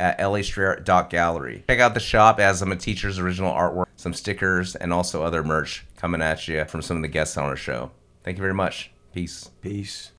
[0.00, 1.64] at lastrayer.gallery.
[1.68, 5.44] Check out the shop as some of Teacher's original artwork, some stickers, and also other
[5.44, 7.90] merch coming at you from some of the guests on our show.
[8.24, 8.90] Thank you very much.
[9.12, 9.50] Peace.
[9.60, 10.12] Peace.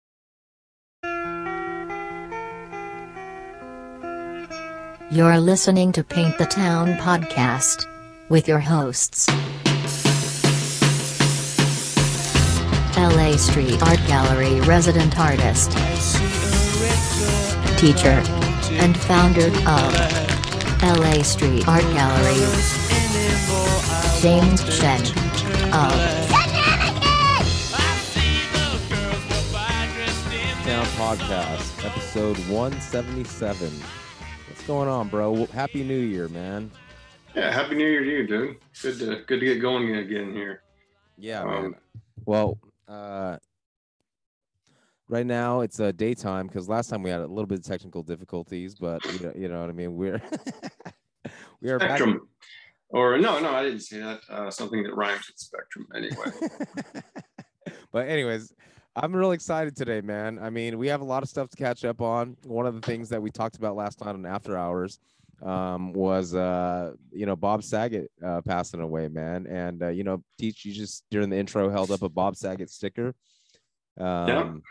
[5.11, 7.85] You're listening to Paint the Town podcast
[8.29, 9.27] with your hosts.
[12.97, 15.71] LA Street Art Gallery resident artist,
[17.77, 18.21] teacher,
[18.79, 22.39] and founder of LA Street Art Gallery,
[24.21, 25.01] James Shen
[25.73, 25.91] of
[30.63, 33.71] Town Podcast, episode 177.
[34.47, 35.45] What's going on, bro?
[35.47, 36.71] Happy New Year, man.
[37.35, 38.57] Yeah, happy New Year to you, dude.
[38.81, 40.61] Good to good to get going again here.
[41.17, 41.75] Yeah, Um, man.
[42.25, 43.37] Well, uh,
[45.11, 48.01] right now it's uh, daytime because last time we had a little bit of technical
[48.01, 49.93] difficulties, but you know, you know what I mean.
[49.95, 50.21] We're
[51.61, 51.99] we are back.
[51.99, 52.27] Spectrum.
[52.89, 54.21] Or no, no, I didn't say that.
[54.29, 55.87] Uh, something that rhymes with spectrum.
[55.95, 57.03] Anyway,
[57.91, 58.53] but anyways,
[58.95, 60.39] I'm really excited today, man.
[60.41, 62.35] I mean, we have a lot of stuff to catch up on.
[62.43, 64.99] One of the things that we talked about last night on After Hours
[65.41, 69.47] um, was, uh, you know, Bob Saget uh, passing away, man.
[69.47, 72.69] And uh, you know, teach you just during the intro held up a Bob Saget
[72.69, 73.13] sticker.
[73.97, 74.61] Um, Is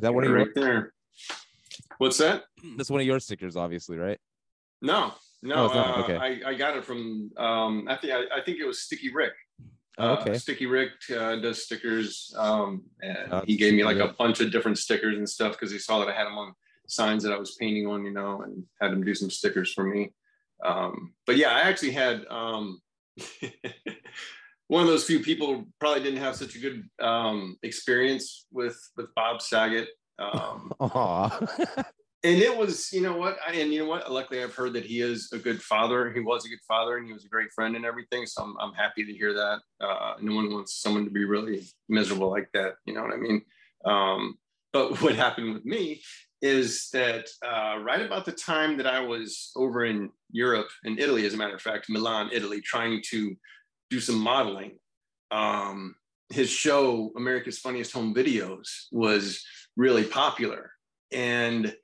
[0.00, 0.38] that one of your?
[0.38, 0.92] right there.
[1.98, 2.44] What's that?
[2.76, 4.18] That's one of your stickers, obviously, right?
[4.82, 5.54] No, no.
[5.54, 6.16] Oh, uh, Okay.
[6.16, 7.30] I, I got it from.
[7.36, 9.32] Um, I think I, I think it was Sticky Rick.
[9.98, 10.38] Oh, Uh, okay.
[10.38, 14.52] Sticky Rick uh, does stickers, um, and Oh, he gave me like a bunch of
[14.52, 16.54] different stickers and stuff because he saw that I had them on
[16.86, 19.82] signs that I was painting on, you know, and had him do some stickers for
[19.84, 20.12] me.
[20.64, 22.80] Um, but yeah, I actually had um,
[24.68, 29.14] one of those few people probably didn't have such a good um, experience with with
[29.14, 29.88] Bob Saget.
[30.18, 30.72] Um,
[32.24, 34.84] and it was you know what I, and you know what luckily i've heard that
[34.84, 37.52] he is a good father he was a good father and he was a great
[37.52, 41.04] friend and everything so i'm, I'm happy to hear that uh, no one wants someone
[41.04, 43.42] to be really miserable like that you know what i mean
[43.84, 44.36] um,
[44.72, 46.02] but what happened with me
[46.40, 51.24] is that uh, right about the time that i was over in europe in italy
[51.24, 53.36] as a matter of fact milan italy trying to
[53.90, 54.78] do some modeling
[55.30, 55.94] um,
[56.30, 59.44] his show america's funniest home videos was
[59.76, 60.72] really popular
[61.12, 61.74] and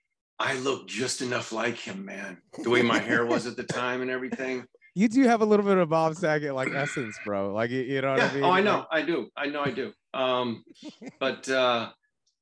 [0.40, 2.38] I looked just enough like him, man.
[2.64, 4.64] The way my hair was at the time and everything.
[4.96, 7.54] you do have a little bit of Bob Saget like essence, bro.
[7.54, 8.28] Like you, know what Yeah.
[8.30, 8.42] I mean?
[8.42, 8.86] Oh, I Like- know.
[8.90, 9.28] I do.
[9.36, 9.92] I know I do.
[10.12, 10.64] Um,
[11.20, 11.90] but uh,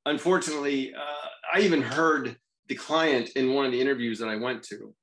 [0.06, 2.36] unfortunately, uh, I even heard
[2.68, 4.94] the client in one of the interviews that I went to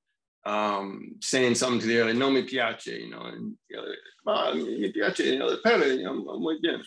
[0.45, 3.95] um, saying something to the other, no mi piace, you know, and the other,
[4.25, 6.77] "Ma mi piace, you know, the pere, you know, I'm like, yeah,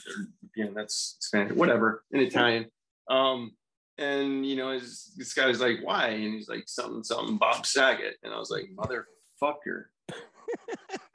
[0.64, 2.66] or, that's Spanish, whatever, in Italian.
[3.10, 3.52] Um,
[3.98, 6.08] and you know, his, this guy's like, why?
[6.08, 8.16] And he's like, something, something, Bob Saget.
[8.22, 9.84] And I was like, motherfucker.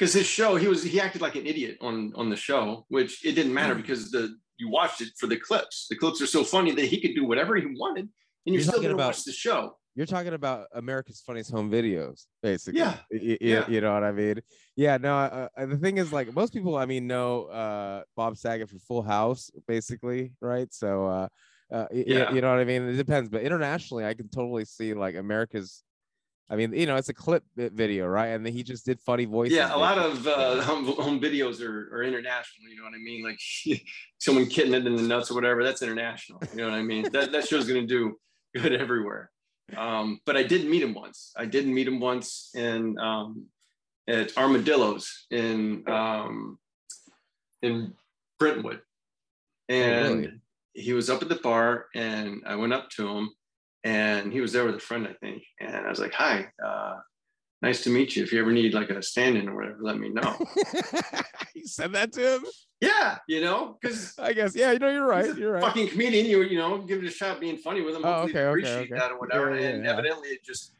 [0.00, 3.24] Because his show, he was he acted like an idiot on on the show, which
[3.24, 5.86] it didn't matter because the you watched it for the clips.
[5.88, 8.10] The clips are so funny that he could do whatever he wanted, and
[8.46, 9.76] you're, You're still gonna watch the show.
[9.96, 12.80] You're talking about America's Funniest Home Videos, basically.
[12.80, 12.96] Yeah.
[13.10, 13.68] Y- y- Yeah.
[13.68, 14.40] You know what I mean?
[14.76, 14.96] Yeah.
[14.98, 15.14] No.
[15.16, 18.78] Uh, uh, the thing is, like, most people, I mean, know uh, Bob Saget for
[18.78, 20.72] Full House, basically, right?
[20.72, 21.28] So, uh,
[21.72, 22.32] uh, Yeah.
[22.32, 22.82] you know what I mean?
[22.88, 25.82] It depends, but internationally, I can totally see like America's.
[26.52, 28.28] I mean, you know, it's a clip video, right?
[28.28, 29.54] And then he just did funny voices.
[29.56, 32.68] Yeah, a lot of uh, home, home videos are, are international.
[32.68, 33.22] You know what I mean?
[33.22, 33.38] Like
[34.18, 35.62] someone kitten it in the nuts or whatever.
[35.62, 36.40] That's international.
[36.50, 37.08] You know what I mean?
[37.12, 38.16] That that show's gonna do
[38.56, 39.30] good everywhere.
[39.76, 41.32] Um, but I did meet him once.
[41.36, 43.46] I did meet him once in um,
[44.08, 46.58] at Armadillos in um,
[47.62, 47.94] in
[48.38, 48.80] Brentwood,
[49.68, 50.40] and really?
[50.74, 53.30] he was up at the bar, and I went up to him,
[53.84, 56.96] and he was there with a friend, I think, and I was like, "Hi, uh,
[57.62, 58.22] nice to meet you.
[58.22, 60.36] If you ever need like a stand-in or whatever, let me know."
[61.54, 62.44] you said that to him?
[62.80, 64.56] yeah, you know, because I guess.
[64.56, 64.72] Yeah.
[64.72, 65.36] You know, you're right.
[65.36, 65.62] You're right.
[65.62, 66.26] fucking comedian.
[66.26, 68.02] You you know, give it a shot, being funny with him.
[68.04, 68.94] Oh, okay, they okay, appreciate okay.
[68.94, 69.54] that or whatever.
[69.54, 69.92] Yeah, yeah, and yeah.
[69.92, 70.72] evidently, it just,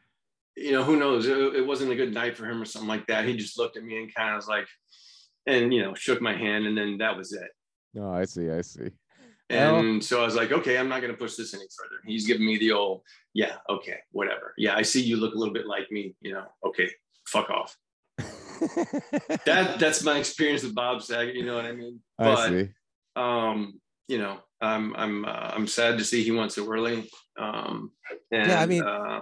[0.57, 1.27] you know, who knows?
[1.27, 3.25] It, it wasn't a good night for him or something like that.
[3.25, 4.67] He just looked at me and kind of was like,
[5.45, 7.49] and you know, shook my hand, and then that was it.
[7.93, 8.49] No, I see.
[8.49, 8.89] I see.
[9.51, 11.95] Well- And so I was like, okay, I'm not going to push this any further.
[12.05, 13.01] He's giving me the old,
[13.33, 14.53] yeah, okay, whatever.
[14.57, 16.89] Yeah, I see you look a little bit like me, you know, okay,
[17.27, 17.75] fuck off.
[19.45, 21.35] that that's my experience with Bob Saget.
[21.35, 21.99] You know what I mean?
[22.19, 22.69] I see.
[23.15, 27.09] um, you know, I'm I'm uh, I'm sad to see he went so early.
[27.39, 27.91] Um,
[28.31, 29.21] and, Yeah, I mean, uh,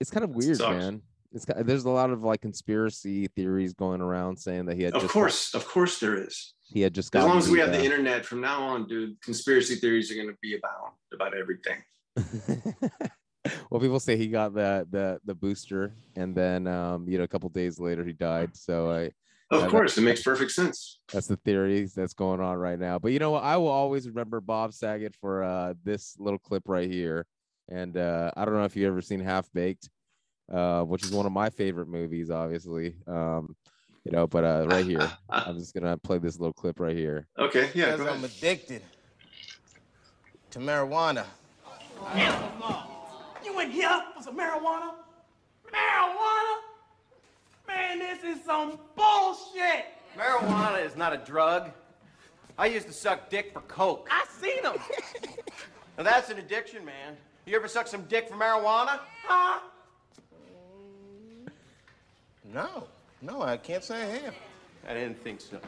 [0.00, 0.76] It's kind of weird, sucks.
[0.84, 1.02] man.
[1.34, 5.02] It's there's a lot of like conspiracy theories going around saying that he had of
[5.02, 6.54] just course, of course, there is.
[6.62, 9.74] he had just As long as we have the internet from now on, dude, conspiracy
[9.74, 11.82] theories are going to be about about everything.
[13.70, 17.28] well, people say he got the the the booster, and then um, you know a
[17.28, 18.56] couple days later he died.
[18.56, 19.10] So I
[19.50, 21.00] Of course, it makes perfect sense.
[21.12, 22.98] that's the theory that's going on right now.
[22.98, 23.42] But you know what?
[23.42, 27.26] I will always remember Bob Saget for uh, this little clip right here.
[27.68, 29.88] And uh, I don't know if you've ever seen Half Baked,
[30.52, 32.96] uh, which is one of my favorite movies, obviously.
[33.06, 33.56] Um,
[34.04, 37.26] you know, but uh, right here, I'm just gonna play this little clip right here.
[37.38, 37.92] Okay, yeah.
[37.92, 38.82] Because Go I'm addicted
[40.50, 41.24] to marijuana.
[43.44, 44.94] You in here for some marijuana?
[45.72, 46.56] Marijuana?
[47.66, 49.86] Man, this is some bullshit.
[50.16, 51.70] Marijuana is not a drug.
[52.56, 54.08] I used to suck dick for coke.
[54.10, 54.76] I seen them.
[55.96, 57.16] Now that's an addiction, man.
[57.46, 58.98] You ever suck some dick for marijuana?
[59.24, 59.60] Huh?
[62.54, 62.86] No.
[63.20, 64.34] No, I can't say I have.
[64.86, 65.58] I didn't think so.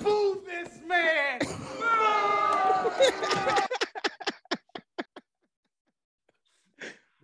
[0.00, 1.40] Boo this man.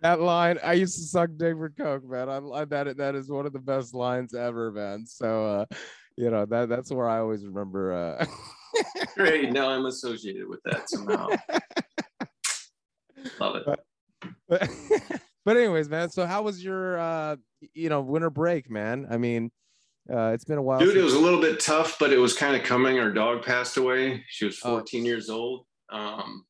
[0.01, 2.27] That line, I used to suck dick for coke, man.
[2.27, 5.05] I, I that that is one of the best lines ever, man.
[5.07, 5.65] So, uh,
[6.17, 7.93] you know that that's where I always remember.
[7.93, 8.25] Uh,
[9.15, 9.53] Great.
[9.53, 11.29] Now I'm associated with that somehow.
[13.39, 13.63] Love it.
[13.65, 13.79] but,
[14.49, 14.69] but
[15.47, 16.09] anyways, man.
[16.09, 17.35] So how was your uh,
[17.73, 19.07] you know winter break, man?
[19.09, 19.51] I mean,
[20.11, 20.79] uh, it's been a while.
[20.79, 22.99] Dude, it was a little bit tough, but it was kind of coming.
[22.99, 24.23] Our dog passed away.
[24.29, 24.71] She was Oh.
[24.77, 25.65] 14 years old.
[25.89, 26.45] Um,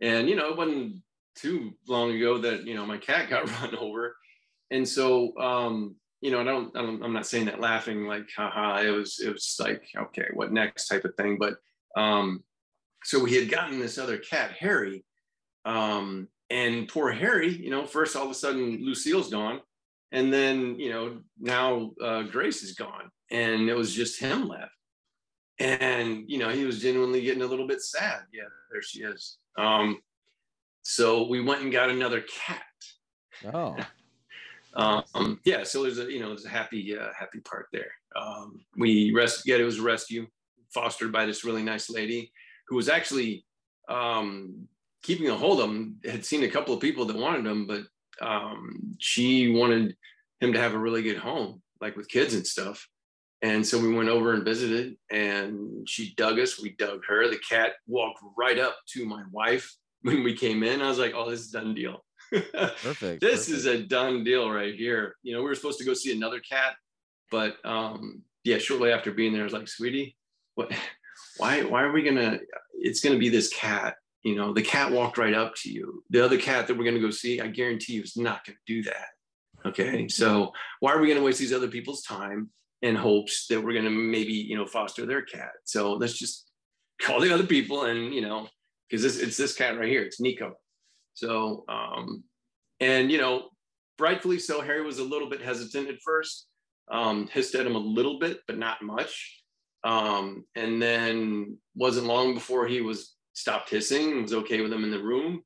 [0.00, 1.02] and, you know, it wasn't
[1.36, 4.16] too long ago that, you know, my cat got run over.
[4.70, 8.28] And so, um, you know, I don't, I don't, I'm not saying that laughing like,
[8.36, 11.38] haha, it was, it was like, okay, what next type of thing.
[11.38, 11.54] But,
[11.96, 12.42] um,
[13.04, 15.04] so we had gotten this other cat, Harry.
[15.64, 19.60] Um, and poor Harry, you know, first all of a sudden Lucille's gone.
[20.12, 24.72] And then, you know, now uh, Grace is gone and it was just him left.
[25.58, 28.20] And, you know, he was genuinely getting a little bit sad.
[28.32, 29.38] Yeah, there she is.
[29.58, 29.98] Um,
[30.82, 32.62] so we went and got another cat.
[33.52, 33.76] Oh,
[34.74, 37.90] Um, yeah, so there's a, you know, there's a happy, uh, happy part there.
[38.14, 39.42] Um, we rest.
[39.44, 40.26] yeah, it was a rescue
[40.72, 42.30] fostered by this really nice lady
[42.68, 43.44] who was actually
[43.88, 44.68] um,
[45.02, 47.82] keeping a hold of him, had seen a couple of people that wanted him, but
[48.20, 49.96] um, she wanted
[50.40, 52.86] him to have a really good home, like with kids and stuff.
[53.40, 56.60] And so we went over and visited, and she dug us.
[56.60, 57.28] We dug her.
[57.28, 59.72] The cat walked right up to my wife
[60.02, 60.82] when we came in.
[60.82, 62.04] I was like, "Oh, this is a done deal.
[62.32, 63.20] perfect.
[63.20, 66.16] this is a done deal right here." You know, we were supposed to go see
[66.16, 66.74] another cat,
[67.30, 70.16] but um, yeah, shortly after being there, I was like, "Sweetie,
[70.56, 70.72] what?
[71.36, 71.62] Why?
[71.62, 72.40] Why are we gonna?
[72.74, 73.94] It's gonna be this cat."
[74.24, 76.02] You know, the cat walked right up to you.
[76.10, 78.82] The other cat that we're gonna go see, I guarantee you, is not gonna do
[78.84, 79.06] that.
[79.66, 82.50] Okay, so why are we gonna waste these other people's time
[82.82, 85.52] in hopes that we're gonna maybe you know foster their cat?
[85.64, 86.50] So let's just
[87.00, 88.48] call the other people and you know
[88.88, 90.02] because this it's this cat right here.
[90.02, 90.54] It's Nico.
[91.14, 92.24] So um,
[92.80, 93.48] and you know,
[93.98, 94.60] rightfully so.
[94.60, 96.46] Harry was a little bit hesitant at first.
[96.90, 99.42] Um, hissed at him a little bit, but not much.
[99.84, 104.84] Um, and then wasn't long before he was stopped hissing and was okay with him
[104.84, 105.42] in the room.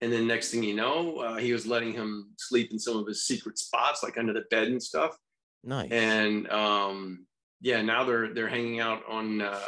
[0.00, 3.06] And then next thing you know, uh, he was letting him sleep in some of
[3.06, 5.16] his secret spots, like under the bed and stuff
[5.64, 5.90] nice.
[5.90, 7.26] and um
[7.60, 9.58] yeah now they're they're hanging out on uh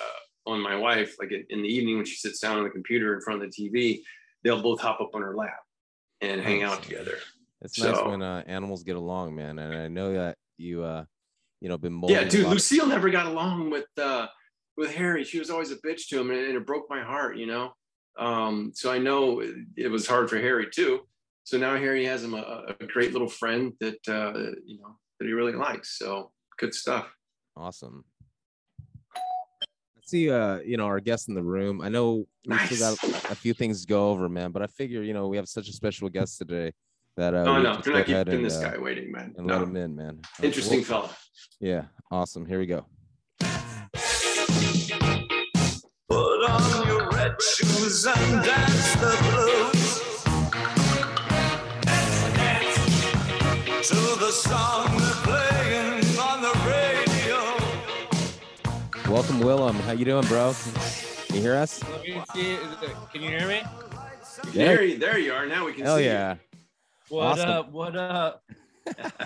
[0.46, 3.14] on my wife like in in the evening when she sits down on the computer
[3.14, 4.02] in front of the tv
[4.44, 5.60] they'll both hop up on her lap
[6.20, 7.16] and hang out together
[7.62, 9.58] it's nice when uh, animals get along, man.
[9.58, 11.04] And I know that you, uh,
[11.60, 12.16] you know, been yeah molding.
[12.18, 14.26] a dude of- lucille never got along with uh
[14.76, 17.36] with harry she was always a bitch to him and, and it broke my heart
[17.36, 17.72] you know
[18.18, 21.00] um so i know it, it was hard for harry too
[21.44, 24.32] so now harry has him a, a great little friend that uh
[24.64, 27.10] you know that he really likes so good stuff
[27.56, 28.04] Awesome.
[29.96, 31.80] Let's see, uh, you know, our guests in the room.
[31.80, 35.02] I know we still got a, few things to go over, man, but I figure,
[35.02, 36.72] you know, we have such a special guest today
[37.16, 39.54] that uh, oh no go not keeping and, this uh, guy waiting man and no.
[39.54, 40.20] let him in, man.
[40.42, 41.16] Interesting well, fella
[41.60, 42.44] Yeah, awesome.
[42.44, 42.86] Here we go.
[44.88, 50.24] Put on your red shoes and dance the blues.
[51.88, 57.38] And dance to the song they're playing on the radio.
[59.12, 59.74] Welcome, Willem.
[59.80, 60.54] How you doing, bro?
[61.26, 61.82] Can you hear us?
[61.82, 62.02] Let
[62.32, 62.56] see.
[63.12, 63.62] Can you hear me?
[64.52, 64.52] Yeah.
[64.52, 65.46] There, you- there you are.
[65.46, 66.36] Now we can Hell see yeah.
[67.08, 67.50] What Awesome.
[67.50, 67.72] up?
[67.72, 68.44] What up?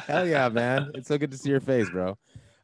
[0.06, 0.90] Hell yeah, man.
[0.94, 2.12] It's so good to see your face, bro.
[2.12, 2.14] Uh,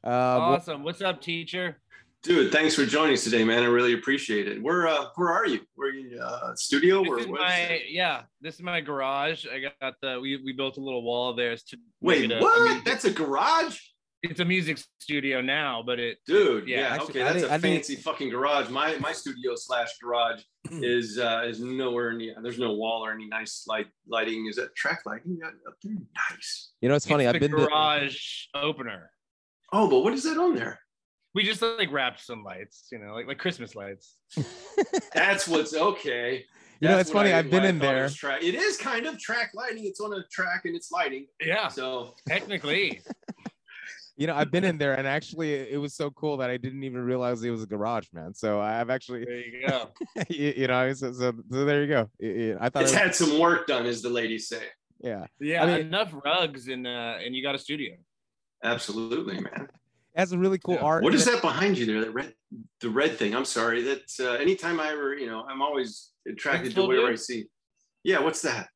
[0.04, 0.82] well, Awesome.
[0.82, 1.76] What's up, teacher?
[2.22, 3.62] Dude, thanks for joining us today, man.
[3.62, 4.60] I really appreciate it.
[4.60, 5.60] Where uh where are you?
[5.76, 7.40] Where are you uh studio This or is what?
[7.40, 8.22] my yeah.
[8.40, 9.46] This is my garage.
[9.46, 12.58] I got the we we built a little wall there to Wait, a- what?
[12.58, 13.78] a music- That's a garage?
[14.24, 17.50] it's a music studio now, but it Dude, Yeah, yeah, actually, okay, I that's didn't-
[17.50, 18.68] a I didn't- fancy fucking garage.
[18.70, 20.42] My my studio slash garage
[20.72, 22.34] is uh is nowhere near.
[22.42, 24.46] There's no wall or any nice light lighting.
[24.46, 25.92] Is that track lighting up there?
[26.32, 26.72] Nice.
[26.80, 27.24] you know, it's funny.
[27.24, 28.18] it's I've the been to, garage
[28.52, 29.12] opener.
[29.72, 30.80] Oh, but what is that on there?
[31.36, 34.16] We just like wrapped some lights, you know, like like Christmas lights.
[35.14, 36.46] That's what's okay.
[36.80, 38.38] You know, it's funny, I- I've been in thought it there.
[38.40, 39.84] It is kind of track lighting.
[39.84, 41.26] It's on a track and it's lighting.
[41.40, 43.02] Yeah, So technically.
[44.16, 46.84] you know, I've been in there, and actually, it was so cool that I didn't
[46.84, 48.32] even realize it was a garage, man.
[48.34, 49.88] So I've actually, There you go.
[50.30, 52.10] you, you know, so, so, so there you go.
[52.18, 54.62] Y- y- I thought, it's it was, had some work done, as the ladies say.
[55.00, 57.94] yeah, Yeah, I mean- enough rugs and uh and you got a studio.
[58.64, 59.68] Absolutely, man.
[60.16, 60.80] It has a really cool Yeah.
[60.80, 61.02] art.
[61.04, 62.04] What and is it- that behind you there?
[62.04, 62.34] The red,
[62.80, 63.34] the red thing.
[63.34, 63.82] I'm sorry.
[63.82, 67.08] That's uh, anytime I ever, you know, I'm always attracted to still whatever?
[67.12, 67.44] I see.
[68.02, 68.68] Yeah, what's that?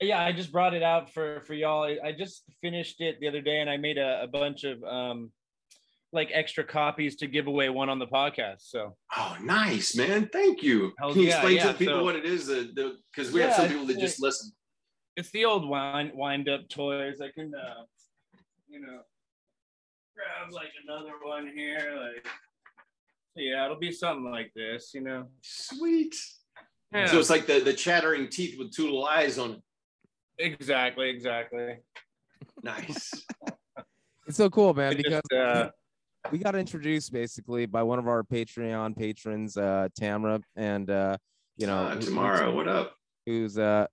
[0.00, 1.84] Yeah, I just brought it out for for y'all.
[1.84, 4.82] I- I just finished it the other day, and I made a, a bunch of
[4.84, 5.32] um
[6.14, 8.62] like extra copies to give away one on the podcast.
[8.62, 10.28] So Oh, nice, man.
[10.30, 10.92] Thank you.
[10.98, 12.48] Hell Can you yeah, explain yeah, to people so- what it is?
[12.48, 14.52] The because we have some people that just listen.
[15.16, 17.20] it's the old wind wind up toys.
[17.22, 17.84] I can uh
[18.68, 19.00] you know
[20.14, 22.26] grab like another one here, like
[23.34, 25.26] yeah, it'll be something like this, you know.
[25.42, 26.14] Sweet.
[26.92, 29.62] Yeah, So it's like the the chattering teeth with two little eyes on it.
[30.38, 31.78] exactly, exactly.
[32.62, 33.24] Nice.
[34.28, 35.68] It's so cool, man, It because just, uh,
[36.30, 41.16] we got introduced basically by one of our Patreon patrons, uh, Tamra, and uh,
[41.56, 42.54] you know, Uh, who- tomorrow.
[42.54, 42.94] What up?
[43.26, 43.86] who's uh,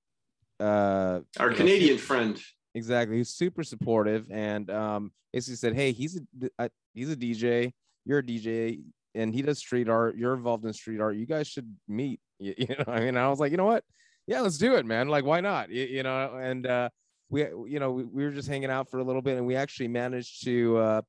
[0.59, 2.39] uh, Our you know, Canadian friend.
[2.75, 7.71] Exactly He's super supportive and um basically said hey he's a uh, he's a dj
[8.05, 8.81] you're a dj
[9.15, 12.19] and he does street art you're involved in street art you guys should meet.
[12.41, 13.83] You, you know i mean i was like you know what?
[14.25, 15.69] Yeah let's do it man like why not?
[15.69, 16.87] You, you know and uh
[17.29, 19.57] we you know we, we were just hanging out for a little bit and we
[19.57, 21.01] actually managed to uh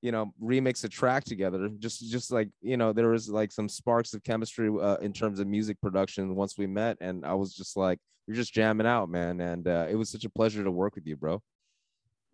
[0.00, 3.68] you know remix a track together just just like you know there was like some
[3.68, 7.54] sparks of chemistry uh, in terms of music production once we met and i was
[7.54, 10.70] just like you're just jamming out man and uh, it was such a pleasure to
[10.70, 11.42] work with you bro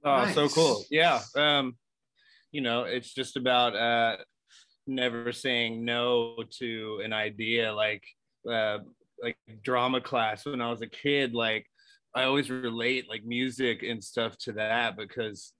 [0.04, 0.84] Oh, so cool.
[0.90, 1.20] Yeah.
[1.34, 1.76] Um,
[2.52, 4.16] you know, it's just about uh
[4.86, 8.04] never saying no to an idea like
[8.50, 8.78] uh
[9.22, 11.66] like drama class when I was a kid, like
[12.14, 15.52] I always relate like music and stuff to that because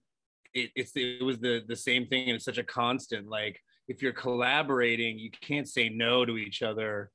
[0.53, 3.27] it, it's it was the the same thing and it's such a constant.
[3.27, 7.09] Like if you're collaborating, you can't say no to each other.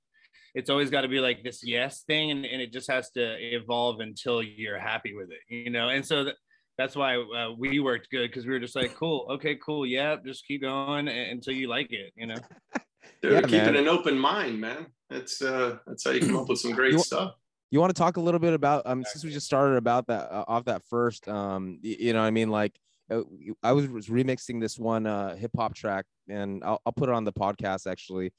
[0.55, 3.37] It's always got to be like this yes thing, and, and it just has to
[3.55, 5.89] evolve until you're happy with it, you know.
[5.89, 6.37] And so th-
[6.79, 10.17] that's why uh, we worked good because we were just like, cool, okay, cool, yeah,
[10.25, 12.37] just keep going until you like it, you know.
[13.23, 13.77] Dude, Yeah, keeping man.
[13.77, 14.87] an open mind, man.
[15.09, 17.35] That's uh that's how you come up with some great You- stuff.
[17.71, 20.31] you want to talk a little bit about um since we just started about that
[20.31, 22.79] uh, off that first um y- you know what i mean like
[23.11, 23.23] uh,
[23.63, 27.15] i was was remixing this one uh hip hop track and I'll, I'll put it
[27.15, 28.33] on the podcast actually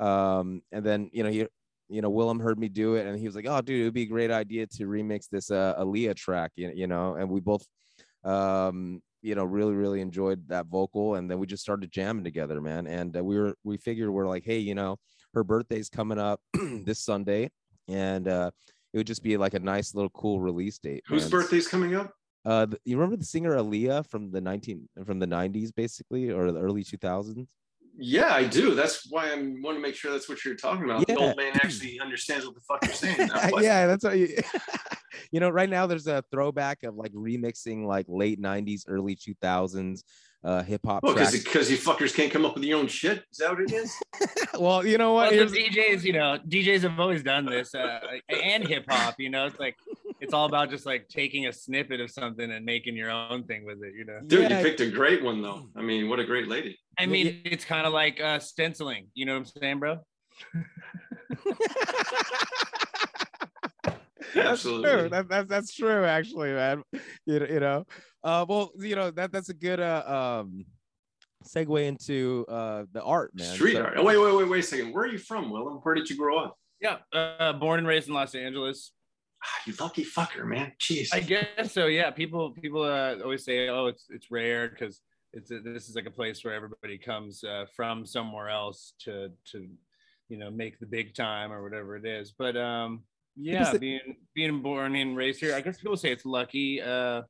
[0.00, 1.46] um and then you know he
[1.88, 3.94] you know willem heard me do it and he was like oh dude it would
[3.94, 7.40] be a great idea to remix this uh Aaliyah track you, you know and we
[7.40, 7.64] both
[8.24, 12.60] um you know really really enjoyed that vocal and then we just started jamming together
[12.60, 14.96] man and uh, we were we figured we're like hey you know
[15.34, 16.40] her birthday's coming up
[16.84, 17.50] this sunday
[17.88, 18.50] and uh
[18.92, 21.30] it would just be like a nice little cool release date Whose man.
[21.30, 22.12] birthday's coming up?
[22.44, 26.60] uh you remember the singer Aaliyah from the 19 from the 90s basically or the
[26.60, 27.46] early 2000s
[27.96, 28.74] Yeah, I do.
[28.74, 31.06] That's why I want to make sure that's what you're talking about.
[31.06, 33.28] The old man actually understands what the fuck you're saying.
[33.28, 33.50] now.
[33.60, 34.36] Yeah that's what you
[35.30, 40.02] you know right now there's a throwback of like remixing like late 90s early 2000s
[40.42, 41.44] uh hip hop Well, because tracks.
[41.44, 43.22] because you fuckers can't come up with your own shit.
[43.30, 43.94] Is that what it is?
[44.58, 48.00] well you know what Well, the DJs, you know, DJs have always done this, uh,
[48.28, 49.14] and hip hop.
[49.18, 49.76] You know, it's like
[50.20, 53.64] it's all about just like taking a snippet of something and making your own thing
[53.64, 53.94] with it.
[53.96, 54.58] You know, Dude, Yeah.
[54.58, 55.68] you picked a great one though.
[55.76, 56.78] I mean, what a great lady.
[56.98, 59.08] I mean, it's kind of like uh, stenciling.
[59.14, 59.98] You know what I'm saying, bro?
[64.34, 64.90] That's Absolutely.
[64.90, 65.08] true.
[65.10, 66.82] That, that's that's true, actually, man.
[67.26, 67.84] You know, you know.
[68.24, 70.64] Uh, well, you know that that's a good uh um
[71.46, 73.54] segue into uh the art, man.
[73.54, 73.94] Street So- art.
[73.96, 74.92] Oh, wait, wait, wait, wait a second.
[74.92, 75.76] Where are you from, Willem?
[75.82, 76.56] Where did you grow up?
[76.80, 78.90] Yeah, uh, born and raised in Los Angeles.
[79.44, 80.72] Ah, you lucky fucker, man.
[80.80, 81.10] Jeez.
[81.12, 81.86] I guess so.
[81.86, 85.00] Yeah, people people uh, always say, "Oh, it's it's rare because
[85.34, 89.30] it's a, this is like a place where everybody comes uh, from somewhere else to
[89.52, 89.68] to
[90.28, 93.02] you know make the big time or whatever it is." But um,
[93.36, 96.80] yeah, it- being being born and raised here, I guess people say it's lucky.
[96.80, 97.22] Uh,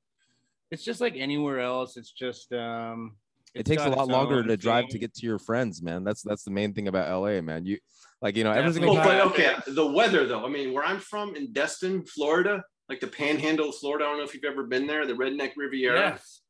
[0.71, 1.97] it's just like anywhere else.
[1.97, 3.17] It's just um,
[3.55, 6.05] it takes a lot longer own to drive to get to your friends, man.
[6.05, 7.65] That's that's the main thing about LA, man.
[7.65, 7.79] You
[8.21, 9.07] like you know every single Oh, time.
[9.07, 10.45] but okay, the weather though.
[10.45, 14.05] I mean, where I'm from in Destin, Florida, like the Panhandle of Florida.
[14.05, 15.99] I don't know if you've ever been there, the Redneck Riviera.
[16.11, 16.41] Yes.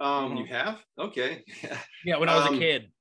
[0.00, 0.38] Um, Mhm.
[0.40, 0.84] you have?
[0.98, 1.44] Okay.
[2.04, 2.92] Yeah, when I was Um, a kid.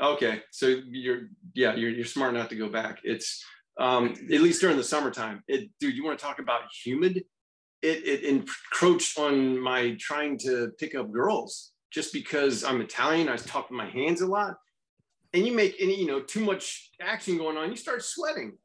[0.00, 3.00] Okay, so you're yeah, you're you're smart not to go back.
[3.04, 3.44] It's
[3.78, 5.42] um at least during the summertime.
[5.46, 7.24] It dude, you want to talk about humid?
[7.80, 13.28] It it encroached on my trying to pick up girls just because I'm Italian.
[13.28, 14.56] I talk with my hands a lot,
[15.32, 18.58] and you make any you know too much action going on, you start sweating.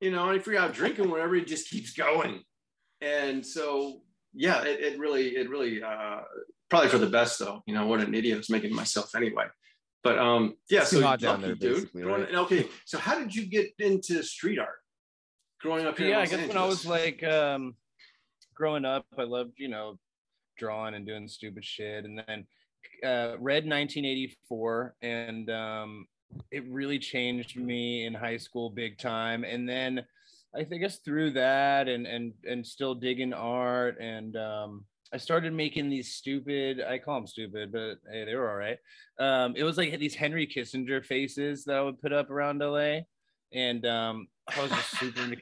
[0.00, 2.42] You know, and if you're out drinking, whatever, it just keeps going.
[3.00, 4.02] And so
[4.34, 6.20] yeah, it, it really it really uh
[6.70, 7.62] probably for the best though.
[7.66, 9.46] You know, what an idiot I was making myself anyway.
[10.02, 11.88] But um, yeah, It's so lucky, there, dude.
[11.94, 12.34] right?
[12.34, 14.76] Okay, so how did you get into street art?
[15.60, 17.74] Growing up here, yeah, I guess when I was like um
[18.54, 19.98] growing up, I loved, you know,
[20.58, 22.04] drawing and doing stupid shit.
[22.04, 22.46] And then
[23.02, 26.06] uh read 1984 and um
[26.50, 29.42] it really changed me in high school big time.
[29.44, 30.04] And then
[30.54, 35.52] I think guess through that and and and still digging art and um I started
[35.52, 38.78] making these stupid, I call them stupid, but hey, they were all right.
[39.20, 43.02] Um, it was like these Henry Kissinger faces that I would put up around LA.
[43.52, 45.36] And um, I was just super into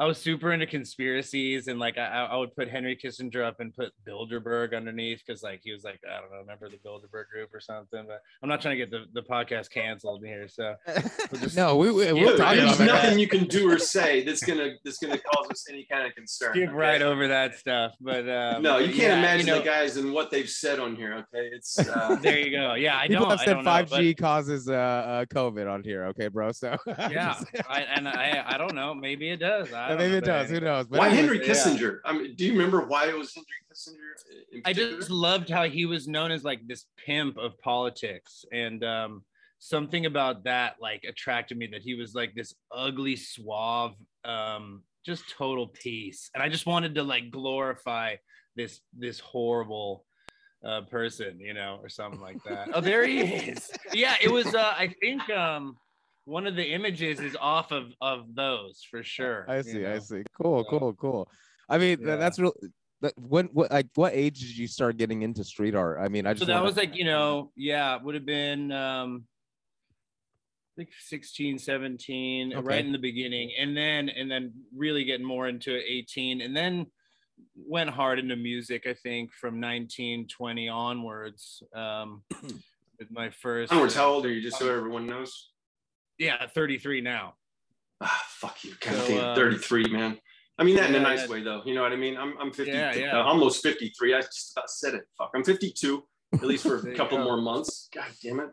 [0.00, 3.74] I was super into conspiracies and like I, I would put Henry Kissinger up and
[3.74, 7.52] put Bilderberg underneath because like he was like I don't know remember the Bilderberg group
[7.52, 10.76] or something but I'm not trying to get the, the podcast canceled here so
[11.32, 13.02] we'll just no, we, we we'll talk There's about over that.
[13.02, 16.14] nothing you can do or say that's gonna that's gonna cause us any kind of
[16.14, 16.52] concern.
[16.52, 16.72] skip okay?
[16.78, 19.96] right over that stuff but um, No, you can't yeah, imagine you know, the guys
[19.96, 21.14] and what they've said on here.
[21.14, 23.70] Okay, it's uh, there you go yeah I People don't have I said don't know,
[23.70, 26.04] five but- G causes uh, uh COVID on here.
[26.06, 26.52] Okay, bro.
[26.52, 27.34] So yeah
[27.68, 30.50] I, and I I don't know maybe it does I Yeah, don't maybe it does.
[30.50, 30.86] Who knows?
[30.86, 31.52] But why Henry yeah.
[31.52, 31.98] Kissinger?
[32.04, 34.62] I mean, do you remember why it was Henry Kissinger?
[34.64, 39.24] I just loved how he was known as like this pimp of politics and um
[39.58, 45.28] something about that like attracted me that he was like this ugly suave um just
[45.30, 48.16] total peace and I just wanted to like glorify
[48.56, 50.04] this this horrible
[50.64, 54.54] uh person you know or something like that oh there he is yeah it was
[54.54, 55.76] uh I think um
[56.28, 59.86] one of the images is off of of those for sure I you see.
[59.86, 60.22] I see.
[60.40, 60.62] Cool.
[60.64, 60.92] So- Cool.
[60.94, 61.30] Cool.
[61.68, 62.16] I mean, Yeah.
[62.16, 62.52] that's real.
[63.00, 65.98] That when what like what age did you start getting into street art?
[66.00, 68.70] I mean, I just so that wanna- was like you know yeah would have been
[68.72, 69.24] um
[70.76, 72.60] like 16 17 Okay.
[72.66, 76.86] right in the beginning and then and then really getting more into 18 and then
[77.56, 82.22] went hard into music i think from 19 20 onwards um
[82.98, 84.40] with my first Onwards, how old are you?
[84.42, 85.50] Just so everyone knows.
[86.18, 87.34] Yeah 33 now
[88.00, 88.74] Ah, fuck you.
[88.80, 90.18] God So, damn, um, 33, man.
[90.56, 91.62] I mean that in a nice that- way, though.
[91.64, 92.16] You know what I mean?
[92.16, 93.18] I'm I'm 50, Yeah, yeah.
[93.18, 94.14] uh, almost 53.
[94.14, 95.02] I just about said it.
[95.16, 96.04] Fuck, I'm 52,
[96.34, 97.88] at least for a couple more months.
[97.92, 98.50] God damn it.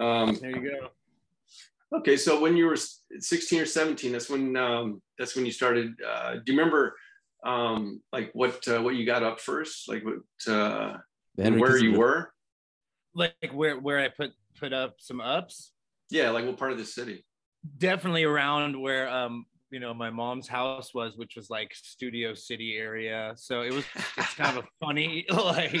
[0.00, 0.90] Um, there you go
[1.94, 5.94] okay, so when you were 16 or 17, that's when um, that's when you started.
[6.06, 6.96] Uh, do you remember
[7.44, 9.88] um, like what uh, what you got up first?
[9.88, 10.98] Like what uh,
[11.36, 12.32] the where you were?
[13.14, 15.72] like where where i put put up some ups
[16.10, 17.24] Yeah, like what part of the city?
[17.78, 22.76] definitely around where um you know my mom's house was which was like studio city
[22.78, 23.84] area so it was
[24.16, 25.74] it's kind of a funny like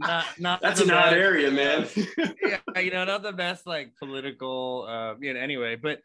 [0.00, 1.86] not not That's an odd area, man.
[2.42, 6.00] yeah, you know not the best like political uh you know anyway but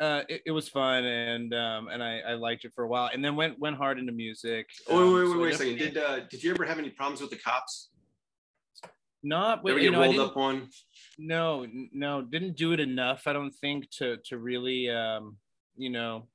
[0.00, 3.08] uh it, it was fun and um and i i liked it for a while
[3.14, 5.56] and then went went hard into music Oh, um, wait, wait, so wait, wait a
[5.56, 5.78] second.
[5.78, 7.88] Did uh, did you ever have any problems with the cops?
[9.22, 10.68] not Ever you get know, rolled up on?
[11.18, 15.36] No no didn't do it enough i don't think to to really um
[15.76, 16.26] you know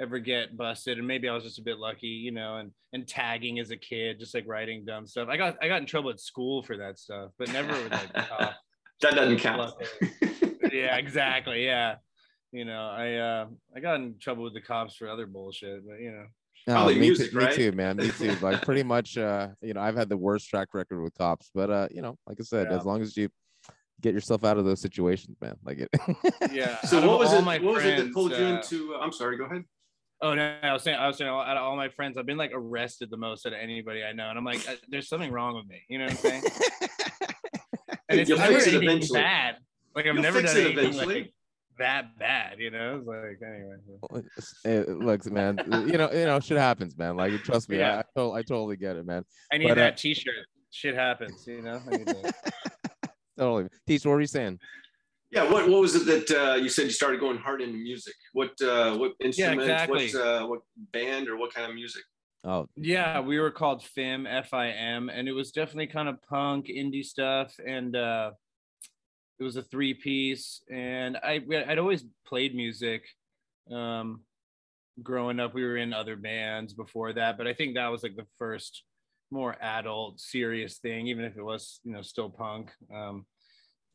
[0.00, 3.06] ever get busted and maybe i was just a bit lucky you know and and
[3.06, 6.10] tagging as a kid just like writing dumb stuff i got i got in trouble
[6.10, 8.50] at school for that stuff but never with like the.
[9.02, 9.72] That doesn't count.
[10.72, 11.96] Yeah exactly yeah
[12.52, 16.00] you know i uh i got in trouble with the cops for other bullshit but
[16.00, 16.24] you know
[16.66, 17.96] No, Probably me, music, too, me too, man.
[17.98, 18.34] Me too.
[18.40, 21.68] Like pretty much, uh, you know, I've had the worst track record with cops, but
[21.68, 22.78] uh, you know, like I said, Yeah.
[22.78, 23.28] as long as you
[24.04, 25.88] get yourself out of those situations, man, like it.
[26.52, 27.42] yeah So what was it?
[27.42, 28.94] my What was it that friends, pulled you uh, into?
[29.00, 29.36] I'm sorry.
[29.38, 29.64] Go ahead.
[30.22, 32.36] Oh no, I was saying, I was saying, out of all my friends, I've been
[32.38, 35.30] like arrested the most out of anybody I know, and I'm like, uh, there's something
[35.32, 35.82] wrong with me.
[35.88, 36.42] You know what I'm saying?
[38.08, 39.20] and it's You'll never fix it anything eventually.
[39.20, 39.56] bad.
[39.96, 41.14] Like I've You'll never fix done it anything eventually.
[41.22, 41.34] like
[41.78, 42.58] that bad.
[42.60, 44.28] You know, it's like anyway.
[44.64, 45.58] It looks, man.
[45.88, 47.16] You know, you know, shit happens, man.
[47.16, 47.96] Like, trust me, Yeah.
[47.96, 49.24] I, I, to- I totally get it, man.
[49.52, 50.34] I need But, uh, that T-shirt.
[50.70, 51.46] Shit happens.
[51.46, 51.80] You know.
[53.38, 53.44] I need that.
[53.44, 53.68] Totally.
[53.86, 54.58] Teach, what were you saying?
[55.30, 55.50] Yeah.
[55.50, 58.14] What What was it that uh, you said you started going hard into music?
[58.32, 59.60] What uh, What instrument?
[59.60, 60.10] Yeah, exactly.
[60.12, 60.60] What uh, What
[60.92, 62.02] band or what kind of music?
[62.46, 66.22] Oh, Yeah, we were called FIM, F I M, and it was definitely kind of
[66.28, 67.54] punk, indie stuff.
[67.66, 68.32] And uh,
[69.38, 73.04] it was a three piece, and I I'd always played music.
[73.72, 74.20] Um,
[75.02, 78.14] growing up, we were in other bands before that, but I think that was like
[78.14, 78.84] the first
[79.34, 82.70] more adult, serious thing, even if it was you know still punk.
[82.94, 83.26] Um,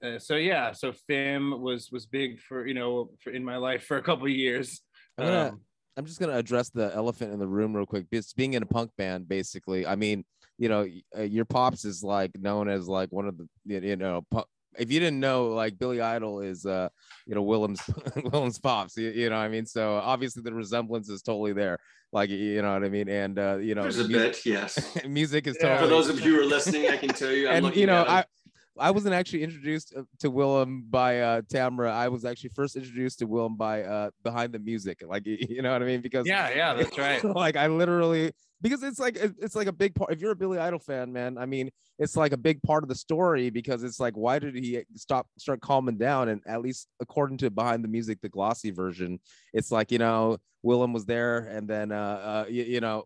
[0.04, 3.84] uh, so yeah, so Fim was was big for you know for, in my life
[3.86, 4.82] for a couple of years.
[5.18, 5.62] I'm gonna, Um,
[5.98, 8.06] I'm just gonna address the elephant in the room real quick.
[8.10, 10.24] Because being in a punk band, basically, I mean,
[10.58, 10.86] you know,
[11.18, 14.44] uh, your pops is like known as like one of the, you know, pu-
[14.78, 16.90] if you didn't know, like Billy Idol is, uh,
[17.26, 17.82] you know, Willem's
[18.16, 18.98] Willem's pops.
[18.98, 21.78] You, you know, what I mean, so obviously the resemblance is totally there.
[22.12, 24.98] Like, you know what I mean, and uh, you know, There's a music, bit, yes.
[25.08, 25.78] music is Yeah.
[25.78, 25.90] totally.
[25.90, 28.02] For those of you who are listening, I can tell you, I'm and you know,
[28.02, 28.10] at.
[28.10, 28.26] I
[28.80, 31.92] I wasn't actually introduced uh, to Willem by uh Tamra.
[31.92, 35.04] I was actually first introduced to Willem by uh Behind the Music.
[35.06, 36.02] Like you know what I mean?
[36.02, 37.24] Because yeah, yeah, that's right.
[37.24, 40.12] like I literally because it's like it's like a big part.
[40.12, 42.90] If you're a Billy Idol fan, man, I mean, it's like a big part of
[42.90, 46.30] the story because it's like why did he stop start calming down?
[46.30, 49.20] And at least according to Behind the Music, the glossy version,
[49.54, 53.06] it's like you know Willem was there, and then uh, uh you, you know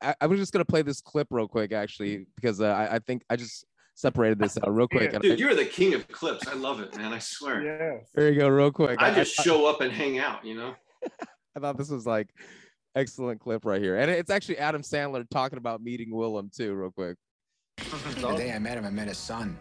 [0.00, 2.98] I, I was just gonna play this clip real quick actually because uh, I, I
[2.98, 5.08] think I just separated this out real quick.
[5.12, 6.46] and I- Dude, you're the king of clips.
[6.48, 7.12] I love it, man.
[7.12, 7.62] I swear.
[7.62, 7.98] Yeah.
[8.14, 9.00] there you go, real quick.
[9.00, 10.74] I just show up and hang out, you know?
[11.56, 12.28] I thought this was like
[12.96, 16.90] excellent clip right here, and it's actually Adam Sandler talking about meeting Willem too, real
[16.90, 17.16] quick.
[17.76, 19.56] The day I met him, I met his son.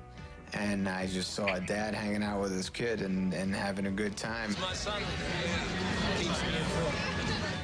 [0.55, 3.91] And I just saw a dad hanging out with his kid and, and having a
[3.91, 4.55] good time.
[4.61, 5.01] My son.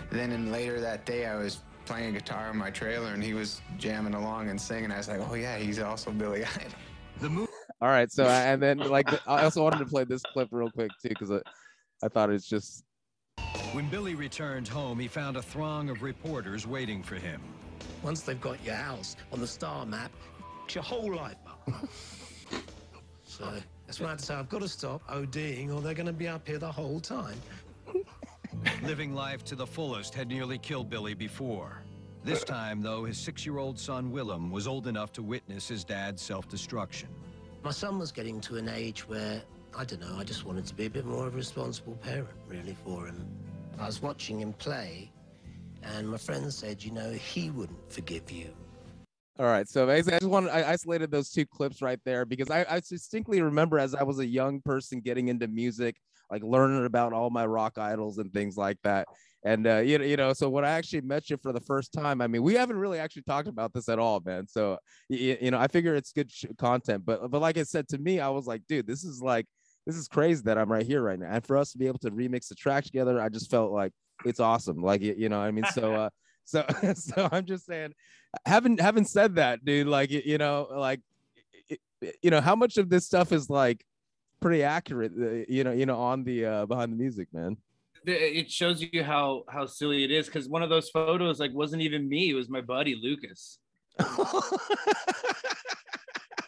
[0.10, 3.62] Then in later that day, I was playing guitar in my trailer and he was
[3.80, 4.92] jamming along and singing.
[4.92, 6.46] I was like, oh yeah, he's also Billy
[7.24, 7.48] Idol.
[7.82, 10.70] All right, so uh, and then like I also wanted to play this clip real
[10.70, 11.40] quick too because I,
[12.04, 12.84] I thought it's just
[13.72, 17.42] When Billy returned home, he found a throng of reporters waiting for him.
[18.04, 20.12] Once they've got your house on the star map,
[20.66, 21.38] it's your whole life
[23.24, 23.52] so
[23.88, 26.14] that's when I had to say, I've got to stop ODing or they're going to
[26.14, 27.40] be up here the whole time.
[28.84, 31.84] Living life to the fullest had nearly killed Billy before.
[32.24, 37.10] This time, though, his six-year-old son Willem was old enough to witness his dad's self-destruction.
[37.64, 39.42] My son was getting to an age where,
[39.78, 42.28] I don't know, I just wanted to be a bit more of a responsible parent,
[42.48, 43.26] really, for him.
[43.80, 45.12] I was watching him play,
[45.84, 48.50] and my friend said, you know, he wouldn't forgive you.
[49.40, 49.68] all right.
[49.70, 52.82] So basically, I just wanted I isolated those two clips right there because I, I
[52.82, 55.96] distinctly remember as I was a young person getting into music,
[56.32, 59.08] like learning about all my rock idols and things like that.
[59.44, 61.94] And uh, you know, you know, so when I actually met you for the first
[61.94, 64.48] time, I mean, we haven't really actually talked about this at all, man.
[64.48, 67.88] So you, you know, I figure it's good sh- content, but but like I said
[67.90, 69.46] to me, I was like, dude, this is like
[69.86, 72.00] this is crazy that I'm right here right now, and for us to be able
[72.00, 73.94] to remix the track together, I just felt like
[74.26, 74.82] it's awesome.
[74.82, 76.10] Like you know, I mean, so uh,
[76.44, 76.66] so
[76.96, 77.94] so I'm just saying,
[78.46, 81.00] having having said that, dude, like you, know, like
[82.22, 83.86] you know, how much of this stuff is like
[84.40, 87.58] pretty accurate, uh, you know, you know, on the uh, behind the music, man.
[88.06, 91.82] It shows you how how silly it is because one of those photos like wasn't
[91.82, 93.60] even me it was my buddy lucas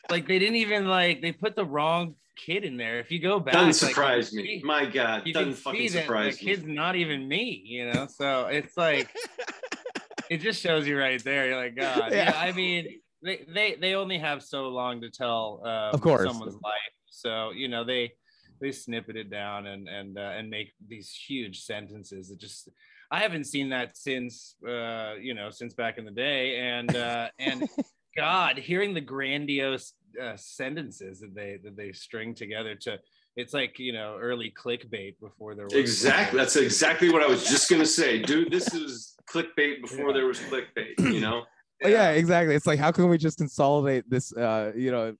[0.09, 3.37] like they didn't even like they put the wrong kid in there if you go
[3.39, 4.59] back Doesn't surprise you me.
[4.59, 6.51] see- My God, you doesn't can fucking see that surprise the me.
[6.55, 9.09] kid's not even me you know so it's like
[10.29, 12.39] it just shows you right there you're like god yeah, Yeah.
[12.39, 16.23] i mean they, they they only have so long to tell um, Of course.
[16.31, 18.11] someone's life so you know they
[18.59, 22.69] they snippet it down and and uh, and make these huge sentences that just
[23.11, 27.27] i haven't seen that since uh you know since back in the day and uh
[27.39, 27.63] and
[28.17, 32.99] god hearing the grandiose uh, sentences that they that they string together to
[33.37, 36.37] it's like you know early clickbait before there was Exactly.
[36.37, 38.51] That's exactly what I was just gonna say, dude.
[38.51, 40.13] This is clickbait before Yeah.
[40.17, 40.99] there was clickbait.
[40.99, 41.43] You know.
[41.83, 42.53] Oh, yeah, exactly.
[42.53, 45.15] It's like how can we just consolidate this, uh, you know,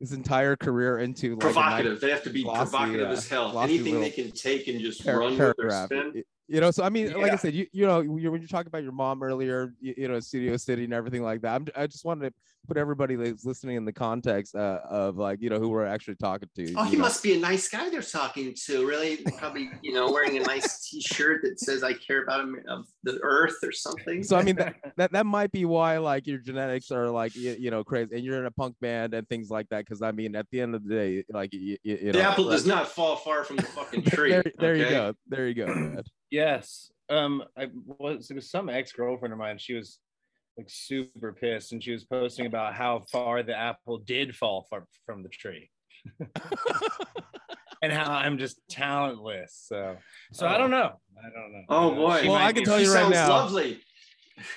[0.00, 2.00] this entire career into like nice provocative.
[2.00, 3.58] They have to be glossy, provocative uh, as hell.
[3.60, 6.12] Anything they can take and just par- run with their spin.
[6.14, 8.46] Y- You know, so I mean, like I said, you you know, you, when you
[8.46, 11.56] talk about your mom earlier, you, you know, Studio City and everything like that.
[11.56, 12.34] I'm, I just wanted to
[12.68, 16.14] put everybody that's listening in the context uh, of like you know who we're actually
[16.16, 16.74] talking to.
[16.76, 17.02] Oh, he know.
[17.02, 18.86] must be a nice guy they're talking to.
[18.86, 22.86] Really, probably, you know, wearing a nice T-shirt that says "I care about him of
[23.02, 24.22] the earth" or something.
[24.22, 27.56] So I mean that, that that might be why like your genetics are like you,
[27.58, 29.84] you know crazy, and you're in a punk band and things like that.
[29.84, 32.30] Because I mean, at the end of the day, like you, you, you the know,
[32.30, 34.30] apple does not fall far from the fucking tree.
[34.30, 36.02] there, there you go, there you go.
[36.32, 36.42] Man.
[36.46, 36.90] Yes.
[37.08, 39.58] Um, I was it was some ex girlfriend of mine.
[39.58, 39.98] She was
[40.58, 44.86] like super pissed, and she was posting about how far the apple did fall far
[45.04, 45.70] from the tree,
[47.82, 49.54] and how I'm just talentless.
[49.68, 49.96] So,
[50.32, 50.92] so I don't know.
[51.18, 51.62] I don't know.
[51.68, 52.22] Oh boy.
[52.22, 53.28] She Well, I can be- tell you right now.
[53.28, 53.80] lovely.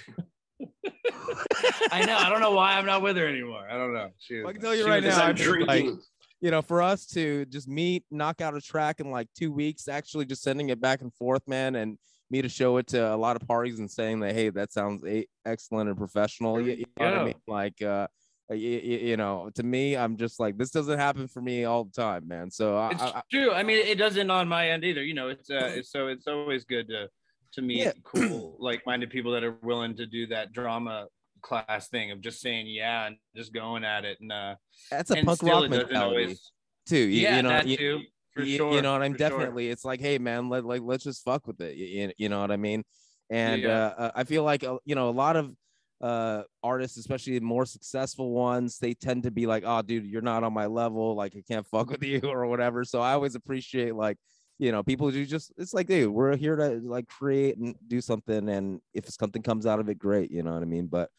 [1.92, 2.18] I know.
[2.18, 3.68] I don't know why I'm not with her anymore.
[3.70, 4.10] I don't know.
[4.20, 6.02] She was, I can tell you she right now, I'm I'm like- drinking.
[6.42, 9.88] You know, for us to just meet, knock out a track in like two weeks,
[9.88, 11.98] actually just sending it back and forth, man, and
[12.32, 15.04] me to show it to a lot of parties and saying that, hey, that sounds
[15.46, 16.62] excellent and professional.
[16.62, 17.24] You, you know what I Yeah.
[17.26, 17.42] mean?
[17.48, 18.08] Like, uh,
[18.52, 21.92] you, you know, to me, I'm just like, this doesn't happen for me all the
[21.92, 22.50] time, man.
[22.50, 23.52] So I, It's I, true.
[23.52, 25.04] I mean, it doesn't on my end either.
[25.04, 27.10] You know, it's uh, it's, so it's always good to
[27.52, 27.92] to meet Yeah.
[28.04, 31.08] cool, like-minded people that are willing to do that drama
[31.42, 34.18] class thing of just saying yeah and just going at it.
[34.22, 34.56] And uh,
[34.92, 36.52] that's a and punk rock mentality always-
[36.88, 36.98] too.
[36.98, 38.00] You, yeah, you know, that you, too.
[38.34, 38.74] For you, sure.
[38.74, 39.30] you know what I'm for sure.
[39.30, 39.70] definitely.
[39.70, 41.76] It's like, hey, man, let like let's just fuck with it.
[41.76, 42.84] You, you- know what I mean?
[43.30, 43.88] And Yeah.
[43.98, 45.54] uh, I feel like uh, you know a lot of
[46.02, 50.22] uh artists, especially the more successful ones, they tend to be like, oh, dude, you're
[50.22, 51.16] not on my level.
[51.16, 52.84] Like I can't fuck with you or whatever.
[52.86, 54.18] So I always appreciate like.
[54.60, 58.02] You know, people who just it's like, dude, we're here to like create and do
[58.02, 60.32] something, and if something comes out of it, great.
[60.32, 60.88] You know what I mean?
[60.88, 61.10] But,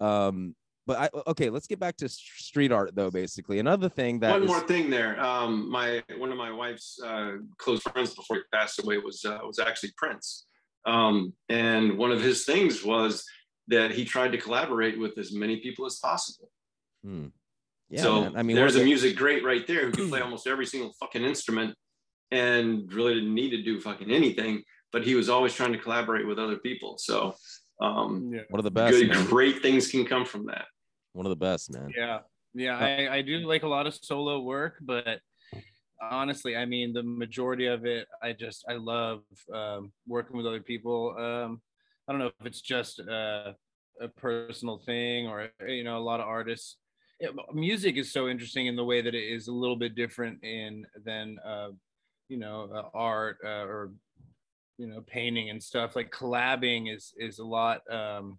[0.00, 0.56] um,
[0.86, 3.10] but I okay, let's get back to street art though.
[3.10, 5.20] Basically, another thing that one is- more thing there.
[5.20, 9.40] Um, my one of my wife's uh, close friends before he passed away was uh,
[9.44, 10.46] was actually Prince,
[10.86, 13.26] um, and one of his things was
[13.68, 16.50] that he tried to collaborate with as many people as possible.
[17.04, 17.26] Hmm.
[17.90, 18.36] Yeah, so man.
[18.36, 21.22] I mean, there's a music great right there who can play almost every single fucking
[21.22, 21.74] instrument
[22.30, 24.62] and really didn't need to do fucking anything,
[24.92, 26.96] but he was always trying to collaborate with other people.
[26.98, 27.34] So
[27.80, 28.92] um, one of the best.
[28.92, 30.66] good, great things can come from that.
[31.12, 31.92] One of the best, man.
[31.96, 32.20] Yeah,
[32.54, 35.20] yeah, I, I do like a lot of solo work, but
[36.00, 40.60] honestly, I mean, the majority of it, I just I love um, working with other
[40.60, 41.14] people.
[41.18, 41.60] Um,
[42.08, 43.52] I don't know if it's just uh,
[44.00, 46.76] a personal thing or you know, a lot of artists.
[47.18, 50.44] It, music is so interesting in the way that it is a little bit different
[50.44, 51.68] in than uh,
[52.28, 53.92] you know uh, art uh, or
[54.78, 55.96] you know painting and stuff.
[55.96, 57.80] Like collabing is is a lot.
[57.90, 58.38] Um,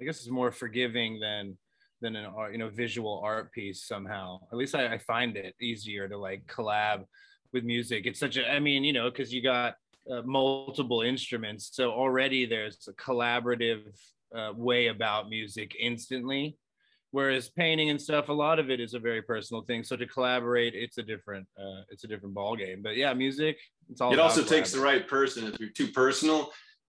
[0.00, 1.56] I guess it's more forgiving than
[2.00, 4.38] than an art, you know, visual art piece somehow.
[4.52, 7.04] At least I, I find it easier to like collab
[7.52, 8.06] with music.
[8.06, 9.74] It's such a, I mean, you know, because you got
[10.10, 13.82] uh, multiple instruments, so already there's a collaborative
[14.34, 16.56] uh, way about music instantly.
[17.10, 19.82] Whereas painting and stuff, a lot of it is a very personal thing.
[19.82, 22.82] So to collaborate, it's a different, uh, it's a different ball game.
[22.82, 23.58] But yeah, music,
[23.90, 24.12] it's all.
[24.12, 25.46] it also takes the right person.
[25.46, 26.52] If you're too personal,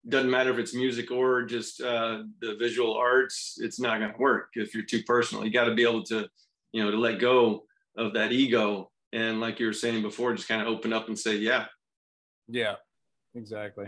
[0.10, 4.18] doesn't matter if it's music or just uh, the visual arts, it's not going to
[4.18, 4.50] work.
[4.56, 6.28] If you're too personal, you got to be able to,
[6.74, 7.64] you know, to let go
[7.96, 11.18] of that ego and, like you were saying before, just kind of open up and
[11.18, 11.66] say, yeah,
[12.48, 12.76] Yeah,
[13.36, 13.88] exactly.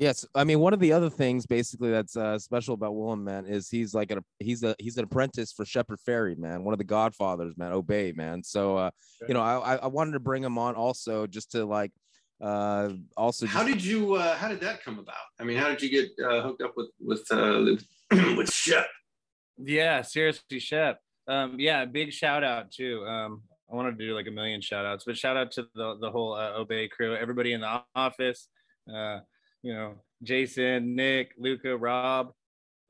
[0.00, 3.44] Yes, I mean one of the other things basically that's uh, special about Willem, man,
[3.44, 6.78] is he's like a he's a he's an apprentice for Shepard Fairey, man, one of
[6.78, 8.42] the Godfathers, man, Obey, man.
[8.42, 8.90] So uh,
[9.28, 11.92] you know, I I- I wanted to bring him on also just to like
[12.40, 14.14] uh also How did you?
[14.14, 15.16] Uh, how did that come about?
[15.38, 17.76] I mean, how did you get uh, hooked up with with uh,
[18.38, 18.86] with Shep?
[19.58, 20.98] Yeah, seriously, Shep.
[21.28, 23.04] Um, yeah, big shout out too.
[23.04, 25.98] Um, I wanted to do like a million shout outs, but shout out to the
[26.00, 28.48] the whole uh, Obey crew, everybody in the office.
[28.90, 29.18] Uh,
[29.62, 32.32] you know, Jason, Nick, Luca, Rob.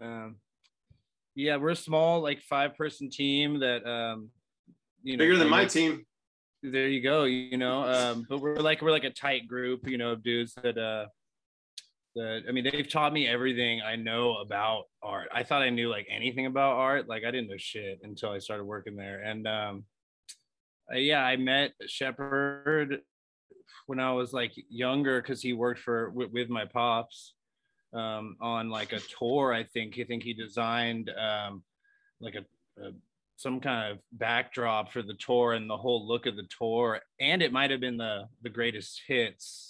[0.01, 0.37] Um,
[1.35, 4.31] yeah, we're a small, like five person team that um,
[5.03, 6.05] you know, Bigger than my team.
[6.63, 9.97] there you go you know um but we're like we're like a tight group you
[9.97, 11.07] know of dudes that uh
[12.15, 15.89] that i mean they've taught me everything i know about art i thought i knew
[15.89, 19.49] like anything about art like i didn't know shit until i started working there and
[19.49, 19.85] um
[20.93, 22.99] uh, yeah i met shepard
[23.87, 27.35] when i was like younger because he worked for with, with my pops
[27.95, 29.99] um on like a tour i think.
[29.99, 31.63] I think he designed um
[32.21, 32.45] like a,
[32.83, 32.93] a
[33.41, 37.01] some kind of backdrop for the tour and the whole look of the tour.
[37.21, 39.70] And it might have been the the greatest hits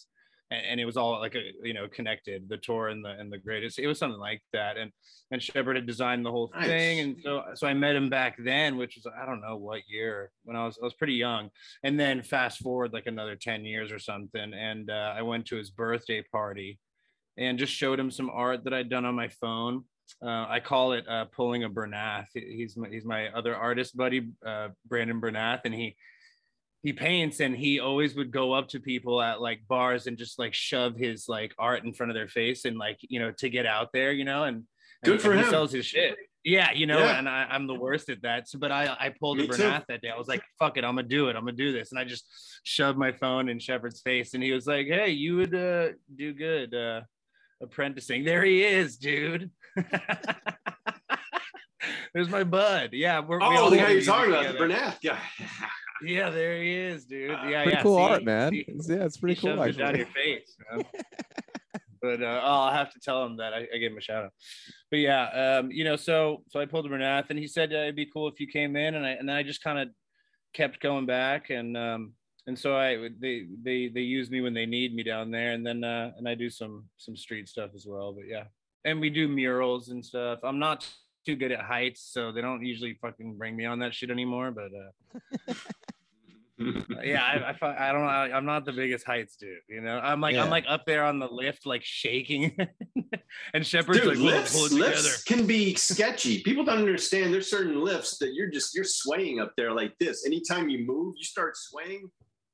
[0.51, 3.33] and, and it was all like a you know connected the tour and the and
[3.33, 4.91] the greatest it was something like that and
[5.31, 6.67] and Shepard had designed the whole Nice.
[6.67, 9.83] thing and so so I met him back then which was I don't know what
[9.89, 11.51] year when I was I was pretty young
[11.83, 15.57] and then fast forward like another 10 years or something and uh, I went to
[15.57, 16.79] his birthday party
[17.37, 19.85] and just showed him some art that I'd done on my phone
[20.23, 22.27] uh, I call it uh, pulling a Bernath.
[22.35, 25.97] He's my, he's my other artist buddy, uh, Brandon Bernath, and he
[26.83, 30.39] he paints and he always would go up to people at like bars and just
[30.39, 33.49] like shove his like art in front of their face and like you know to
[33.51, 34.65] get out there, you know, and
[35.05, 35.47] Good and- for and him.
[35.47, 36.17] He sells his shit.
[36.43, 37.19] Yeah, you know, Yeah.
[37.19, 38.49] and I, I'm the worst at that.
[38.49, 39.63] So, but I I pulled a Me too.
[39.63, 40.09] Bernath that day.
[40.09, 41.37] I was like, fuck it, I'm gonna do it.
[41.37, 42.25] I'm gonna do this, and I just
[42.63, 46.33] shoved my phone in Shepard's face, and he was like, hey, you would uh, do
[46.33, 46.75] good.
[46.75, 47.03] Uh,
[47.63, 48.25] apprenticing.
[48.25, 49.51] There he is, dude.
[52.15, 52.91] There's my bud.
[52.93, 54.59] Yeah, we're Oh, all the guy you're talking about, the.
[54.59, 55.19] Bernath guy.
[56.03, 57.31] Yeah, there he is, dude.
[57.31, 57.83] Yeah, pretty yeah.
[57.83, 58.03] cool see?
[58.03, 58.53] art, man.
[58.53, 58.65] See?
[58.69, 60.57] Yeah, it's pretty he cool shoved it down your face.
[60.71, 60.85] man.
[62.03, 64.25] but uh, oh, I'll have to tell him that I, I gave him a shout
[64.25, 64.33] out.
[64.91, 67.77] But yeah, um, you know, so so I pulled a Bernath, and he said uh,
[67.77, 69.89] it'd be cool if you came in, and I and then I just kind of
[70.53, 72.13] kept going back and um
[72.47, 75.65] and so I they they they use me when they need me down there and
[75.65, 78.45] then uh and I do some some street stuff as well but yeah
[78.85, 80.89] and we do murals and stuff I'm not
[81.25, 84.51] too good at heights so they don't usually fucking bring me on that shit anymore
[84.51, 84.71] but
[85.49, 85.55] uh
[87.03, 90.21] yeah I, I, I don't I, I'm not the biggest heights dude you know I'm
[90.21, 90.45] like Yeah.
[90.45, 92.57] I'm like up there on the lift like shaking
[93.55, 96.43] and Shepard's Dude, like "Whoa, lifts, pull it together lifts can be sketchy.
[96.43, 97.33] People don't understand.
[97.33, 100.27] There's certain lifts that you're just you're swaying up there like this.
[100.27, 102.11] Anytime you move, you start swaying.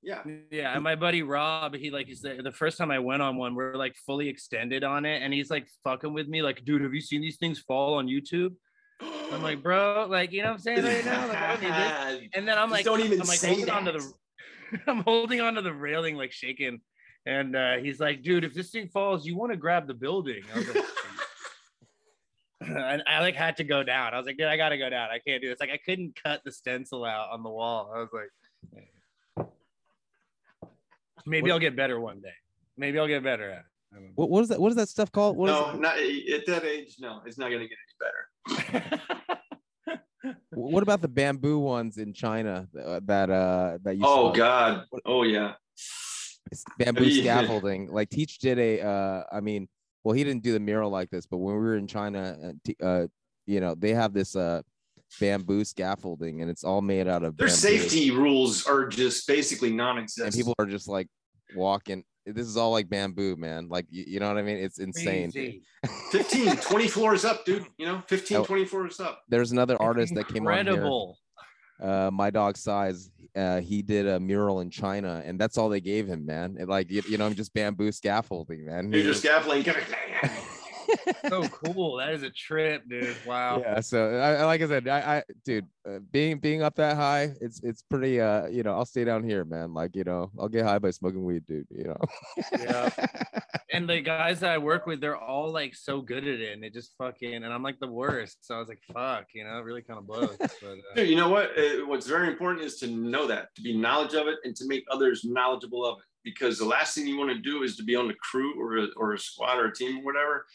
[0.06, 0.22] Yeah.
[0.52, 3.36] Yeah, and my buddy Rob, he like he's the, the first time I went on
[3.36, 6.82] one, we're like fully extended on it, and he's like fucking with me, like, dude,
[6.82, 8.54] have you seen these things fall on YouTube?
[9.00, 11.26] I'm like, bro, like, you know what I'm saying right now?
[11.26, 12.28] Like, I don't need this.
[12.36, 14.00] And then I'm like, don't even I'm like say holding onto that.
[14.00, 16.80] the, I'm holding onto the railing, like shaking,
[17.26, 20.44] and uh, he's like, dude, if this thing falls, you want to grab the building.
[20.54, 20.84] I was like,
[22.60, 24.14] and I like had to go down.
[24.14, 25.10] I was like, dude, I gotta go down.
[25.10, 25.58] I can't do this.
[25.58, 27.92] Like, I couldn't cut the stencil out on the wall.
[27.92, 28.30] I was like,
[31.26, 32.34] maybe I'll get better one day.
[32.76, 33.64] Maybe I'll get better at it.
[33.92, 34.12] I don't know.
[34.14, 34.60] What, what is that?
[34.60, 35.36] What is that stuff called?
[35.36, 35.80] What is no, it?
[35.80, 36.96] not at that age.
[36.98, 39.00] No, it's not gonna get any better.
[40.50, 44.32] What about the bamboo ones in China uh, that uh that you Oh saw?
[44.32, 44.84] God.
[45.04, 45.52] Oh yeah.
[46.50, 47.88] It's bamboo scaffolding.
[47.90, 49.68] Like Teach did a uh I mean,
[50.02, 52.84] well he didn't do the mural like this, but when we were in China uh,
[52.84, 53.06] uh
[53.46, 54.62] you know, they have this uh
[55.20, 57.56] bamboo scaffolding and it's all made out of Their bamboo.
[57.60, 60.26] safety rules are just basically non-existent.
[60.26, 61.08] and people are just like
[61.54, 63.68] walking this is all like bamboo, man.
[63.68, 64.56] Like you, you know what I mean?
[64.56, 65.30] It's insane.
[65.30, 65.62] Crazy.
[66.10, 67.64] 15, 20 floors up, dude.
[67.78, 68.44] You know, 15, Oh.
[68.44, 69.22] 20 floors up.
[69.28, 70.60] There's another artist that came on here.
[70.62, 71.18] Incredible.
[71.80, 75.80] uh My Dog Sighs uh he did a mural in china and that's all they
[75.80, 79.22] gave him man It, like you, you know I'm just bamboo scaffolding man You're just
[79.22, 79.62] was- scaffolding.
[81.28, 81.96] so cool.
[81.96, 83.16] That is a trip, dude.
[83.26, 83.60] Wow.
[83.60, 86.96] yeah so I, I- like i said i i dude uh, being being up that
[86.96, 90.30] high it's it's pretty uh you know i'll stay down here man like you know
[90.38, 92.00] i'll get high by smoking weed dude you know
[92.52, 92.90] Yeah.
[93.72, 96.64] and the guys that I work with, they're all like so good at it, and
[96.64, 98.46] it just fucking, and I'm like the worst.
[98.46, 100.36] So I was like, fuck, you know, it really kind of blows.
[100.38, 101.50] But uh, Dude, you know what?
[101.58, 104.66] Uh, What's very important is to know that, to be knowledge of it, and to
[104.66, 106.04] make others knowledgeable of it.
[106.24, 108.78] Because the last thing you want to do is to be on the crew or
[108.78, 110.46] a, or a squad or a team or whatever,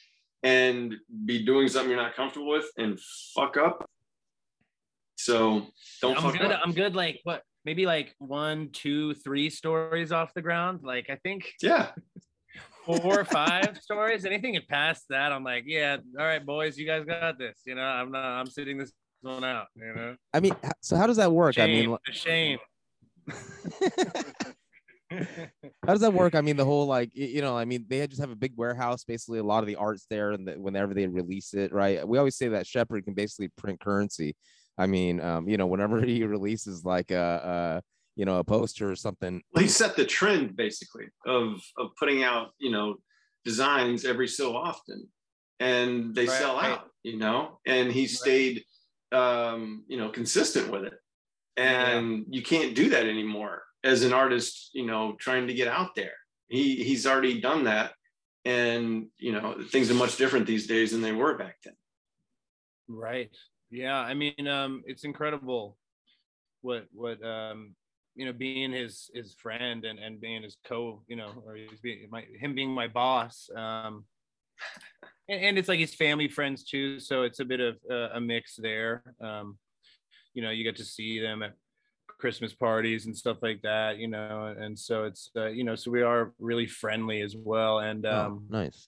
[0.43, 2.99] and be doing something you're not comfortable with and
[3.35, 3.85] fuck up.
[5.15, 5.67] So
[6.01, 6.51] don't I'm fuck good.
[6.51, 6.61] up.
[6.63, 6.95] I'm good.
[6.95, 7.43] Like what?
[7.63, 10.79] Maybe like one, two, three stories off the ground.
[10.83, 11.91] Like I think Yeah.
[12.85, 14.25] four or five stories.
[14.25, 17.59] Anything past that, I'm like, yeah, all right, boys, you guys got this.
[17.67, 18.23] You know, I'm not.
[18.25, 19.67] I'm sitting this one out.
[19.75, 20.15] You know.
[20.33, 22.57] i mean so how does that work i mean shame.
[25.11, 26.35] how does that work?
[26.35, 29.03] I mean the whole like you know i mean they just have a big warehouse
[29.03, 32.07] basically a lot of the art's there and the, whenever they release it right?
[32.07, 34.35] We always say that Shepard can basically print currency.
[34.77, 37.81] I mean um you know whenever he releases like a, uh
[38.15, 39.41] you know a poster or something.
[39.53, 42.97] Well, he set the trend basically of of putting out, you know,
[43.45, 45.07] designs every so often,
[45.59, 47.59] and they Right, sell out, you know.
[47.65, 48.63] And he stayed,
[49.11, 50.93] um, you know, consistent with it.
[51.57, 55.95] And you can't do that anymore as an artist, you know, trying to get out
[55.95, 56.13] there.
[56.47, 57.93] He he's already done that,
[58.45, 61.75] and you know, things are much different these days than they were back then.
[62.87, 63.35] Right.
[63.69, 63.97] Yeah.
[63.97, 65.77] I mean, um, it's incredible
[66.61, 67.75] what what um
[68.15, 71.79] you know being his his friend and and being his co you know or he's
[71.81, 74.05] being my him being my boss um
[75.29, 77.77] and, and it's like his family friends too so it's a bit of
[78.13, 79.57] a mix there um
[80.33, 81.53] you know you get to see them at
[82.21, 85.89] christmas parties and stuff like that you know and so it's uh, you know so
[85.97, 88.87] we are really friendly as well and Oh, um nice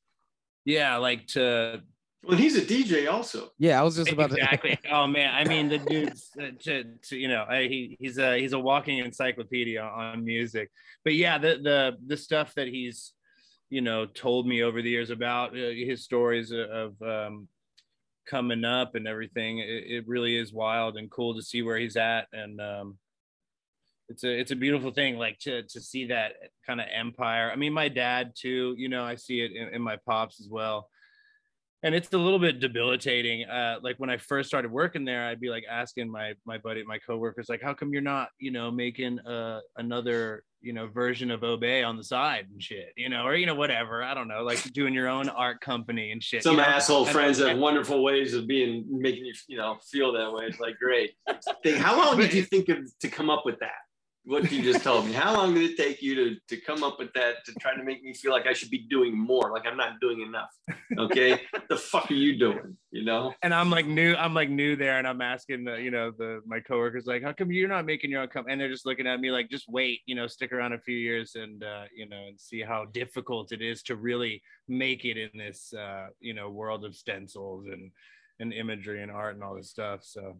[0.66, 1.82] yeah like to
[2.28, 3.40] Well, he's a DJ also.
[3.68, 4.78] yeah i was just about to exactly.
[4.96, 6.74] oh man, I mean the dude's uh, to,
[7.08, 10.68] to, you know I, he he's a he's a walking encyclopedia on music.
[11.06, 11.80] But yeah, the the
[12.12, 12.98] the stuff that he's
[13.76, 16.48] you know told me over the years about uh, his stories
[16.82, 17.48] of um,
[18.34, 21.98] coming up and everything, it, it really is wild and cool to see where he's
[21.98, 22.62] at and.
[22.62, 22.98] Um,
[24.10, 26.34] it's a it's a beautiful thing like to to see that
[26.66, 29.82] kind of empire i mean my dad too you know i see it in, in
[29.82, 30.90] my pops as well
[31.84, 35.40] and it's a little bit debilitating uh like when i first started working there i'd
[35.40, 38.70] be like asking my my buddy my coworkers like how come you're not you know
[38.72, 43.24] making uh another you know version of obey on the side and shit you know
[43.24, 46.42] or you know whatever i don't know like doing your own art company and shit
[46.42, 46.64] Some you know?
[46.64, 50.46] asshole friends have wonderful ways of being making you, you know, feel that way.
[50.46, 51.12] It's like great.
[51.78, 53.72] How long did you think of to come up with that?
[54.26, 55.12] What you just told me.
[55.12, 57.84] How long did it take you to to come up with that to try to
[57.84, 60.50] make me feel like I should be doing more, like I'm not doing enough?
[60.98, 62.78] Okay, the fuck are you doing?
[62.92, 63.34] You know?
[63.42, 66.42] and I'm like new, I'm like new there, and I'm asking the, you know, the
[66.46, 68.54] my coworkers like, how come you're not making your own company?
[68.54, 70.96] And they're just looking at me like, just wait, you know, stick around a few
[70.96, 75.18] years and uh, you know, and see how difficult it is to really make it
[75.18, 77.92] in this uh, you know, world of stencils and
[78.40, 80.02] and imagery and art and all this stuff.
[80.04, 80.38] So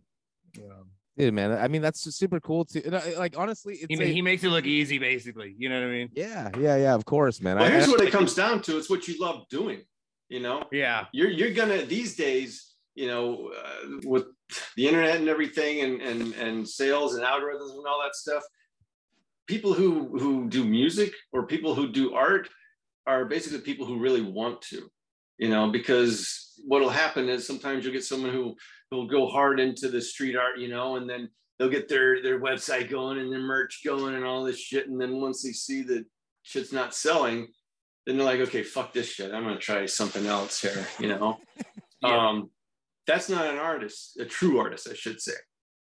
[0.60, 2.82] um, Dude, man, I mean that's just super cool too.
[2.86, 5.54] And I, like honestly, it's he, a- he makes it look easy, basically.
[5.58, 6.10] You know what I mean?
[6.16, 6.96] yeah, yeah, yeah.
[6.96, 7.58] Of course, man.
[7.58, 9.82] Well, I- here's I- what it comes down to: it's what you love doing.
[10.30, 10.64] You know?
[10.72, 11.06] Yeah.
[11.12, 12.70] You're you're gonna these days.
[12.96, 14.26] You know, uh, with
[14.76, 18.44] the internet and everything, and and and sales and algorithms and all that stuff.
[19.48, 22.50] People who who do music or people who do art
[23.06, 24.90] are basically people who really want to.
[25.40, 28.56] You know, because what'll happen is sometimes you'll get someone who
[28.94, 32.40] will go hard into the street art, you know, and then they'll get their their
[32.40, 34.88] website going and their merch going and all this shit.
[34.88, 36.06] And then once they see that
[36.44, 37.48] shit's not selling,
[38.06, 39.34] then they're like, okay, fuck this shit.
[39.34, 41.40] I'm gonna try something else here, you know.
[42.04, 42.50] Um,
[43.08, 45.32] that's not an artist, a true artist, I should say.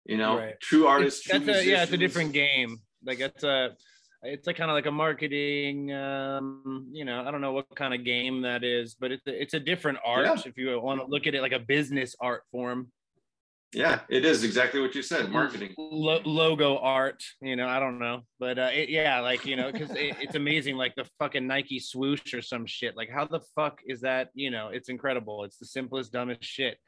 [0.05, 0.55] You know, Right.
[0.61, 1.23] true artist.
[1.25, 2.79] True a, yeah, it's a different game.
[3.05, 3.77] Like it's a,
[4.23, 5.93] it's like kind of like a marketing.
[5.93, 9.43] Um, you know, I don't know what kind of game that is, but it's a,
[9.43, 10.27] it's a different art.
[10.27, 10.43] Yeah.
[10.45, 12.91] If you want to look at it like a business art form,
[13.73, 15.31] Yeah, it is exactly what you said.
[15.31, 15.75] Marketing.
[15.77, 17.23] Lo- logo art.
[17.43, 20.37] You know, I don't know, but uh, it, yeah, like you know, because it, it's
[20.37, 20.77] amazing.
[20.77, 22.97] Like the fucking Nike swoosh or some shit.
[22.97, 24.31] Like how the fuck is that?
[24.35, 25.45] You know, it's incredible.
[25.45, 26.79] It's the simplest, dumbest shit.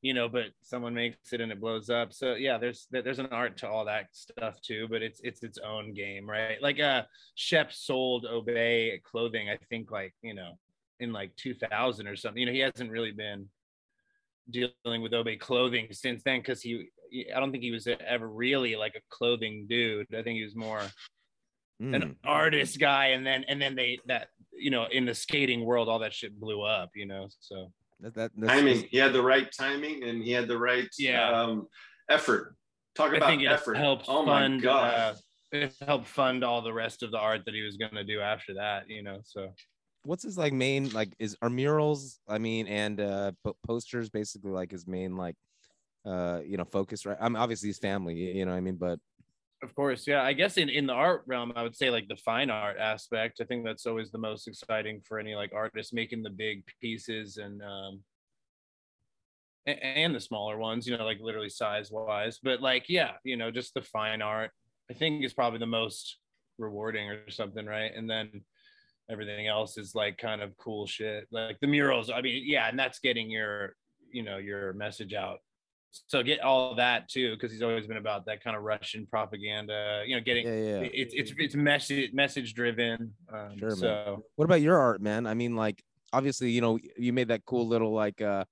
[0.00, 2.14] You know, but someone makes it and it blows up.
[2.14, 5.58] So yeah, there's there's an art to all that stuff too, but it's it's its
[5.58, 6.60] own game, right?
[6.62, 7.02] Like uh
[7.34, 10.52] Shep sold Obey clothing, I think like, you know,
[11.00, 12.40] in like 2000 or something.
[12.40, 13.46] You know, he hasn't really been
[14.48, 18.28] dealing with Obey clothing since then because he, he- I don't think he was ever
[18.28, 20.06] really like a clothing dude.
[20.14, 20.82] I think he was more
[21.82, 21.96] Mm.
[21.96, 25.88] an artist guy, and then and then they that you know in the skating world
[25.88, 26.90] all that shit blew up.
[26.94, 28.86] You know, so that, that Timing.
[28.90, 31.30] He had the right timing and he had the right Yeah.
[31.30, 31.68] um,
[32.10, 32.54] effort.
[32.94, 33.78] Talk I about think it effort.
[33.78, 34.60] helped oh my fund.
[34.60, 34.94] god.
[34.94, 35.14] Uh,
[35.52, 38.20] it helped fund all the rest of the art that he was going to do
[38.20, 38.84] after that.
[38.90, 39.54] You know, so
[40.04, 42.18] what's his like main like is are murals?
[42.28, 45.36] I mean, and uh po- posters basically like his main like
[46.06, 47.18] uh you know focus, right?
[47.20, 48.98] I'm obviously his family, you know I mean, but
[49.62, 50.22] Of course, yeah.
[50.22, 53.40] I guess in, in the art realm, I would say like the fine art aspect.
[53.40, 57.36] I think that's always the most exciting for any like artist making the big pieces
[57.36, 58.02] and um
[59.66, 62.38] and the smaller ones, you know, like literally size wise.
[62.42, 64.50] But like, yeah, you know, just the fine art,
[64.90, 66.16] I think is probably the most
[66.58, 67.92] rewarding or something, right?
[67.94, 68.42] And then
[69.10, 71.26] everything else is like kind of cool shit.
[71.30, 73.74] Like the murals, I mean, yeah, and that's getting your,
[74.12, 75.38] you know, your message out
[76.06, 80.04] so get all that too because he's always been about that kind of russian propaganda
[80.06, 80.88] you know getting Yeah, yeah.
[80.92, 83.76] it's it's it's message message driven um, Sure, man.
[83.76, 85.26] so What about your art, man?
[85.26, 85.82] I mean, like
[86.12, 88.44] obviously, you know, you made that cool little like uh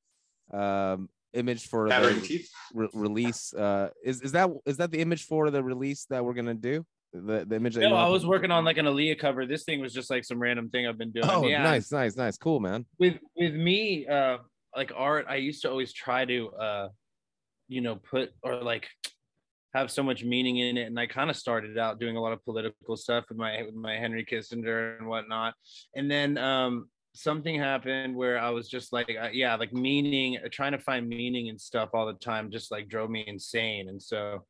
[0.53, 3.55] um image for the re- release.
[3.55, 6.85] Uh is is that is that the image for the release that we're gonna do?
[7.13, 9.47] The the image that no i was working on like an Aaliyah cover.
[9.47, 11.27] This thing was just like some random thing i've been doing.
[11.29, 11.63] Oh, yeah.
[11.63, 12.37] nice, nice, nice.
[12.37, 12.85] Cool, man.
[12.99, 14.39] with with me uh
[14.77, 16.89] like art i used to always try to uh
[17.67, 18.89] you know put or like
[19.75, 22.33] have so much meaning in it and i kind of started out doing a lot
[22.33, 25.55] of political stuff with my with my henry kissinger and whatnot.
[25.97, 30.73] And then um something happened where i was just like uh, yeah like meaning trying
[30.73, 33.89] to find meaning and stuff all the time just like drove me insane.
[33.89, 34.45] And so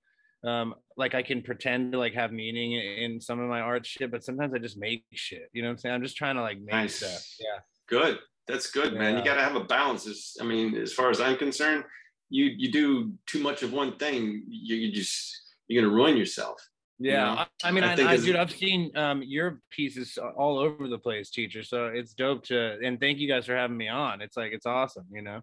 [0.46, 4.10] um like i can pretend to like have meaning in some of my art shit
[4.10, 6.42] but sometimes i just make shit you know what i'm saying i'm just trying to
[6.42, 6.96] like make Nice.
[6.96, 7.58] stuff yeah
[7.88, 8.18] Good.
[8.46, 9.16] That's good, man.
[9.16, 10.06] You got to have a balance.
[10.06, 11.84] It's, I mean, as far as I'm concerned,
[12.30, 16.60] you you do too much of one thing, you, you just you're gonna ruin yourself.
[16.98, 17.40] you Yeah, know?
[17.40, 20.98] I, I mean, I, think I, dude, I've seen um, your pieces all over the
[20.98, 21.62] place, teacher.
[21.62, 24.20] So it's dope to, and thank you guys for having me on.
[24.20, 25.40] It's like it's awesome, you know.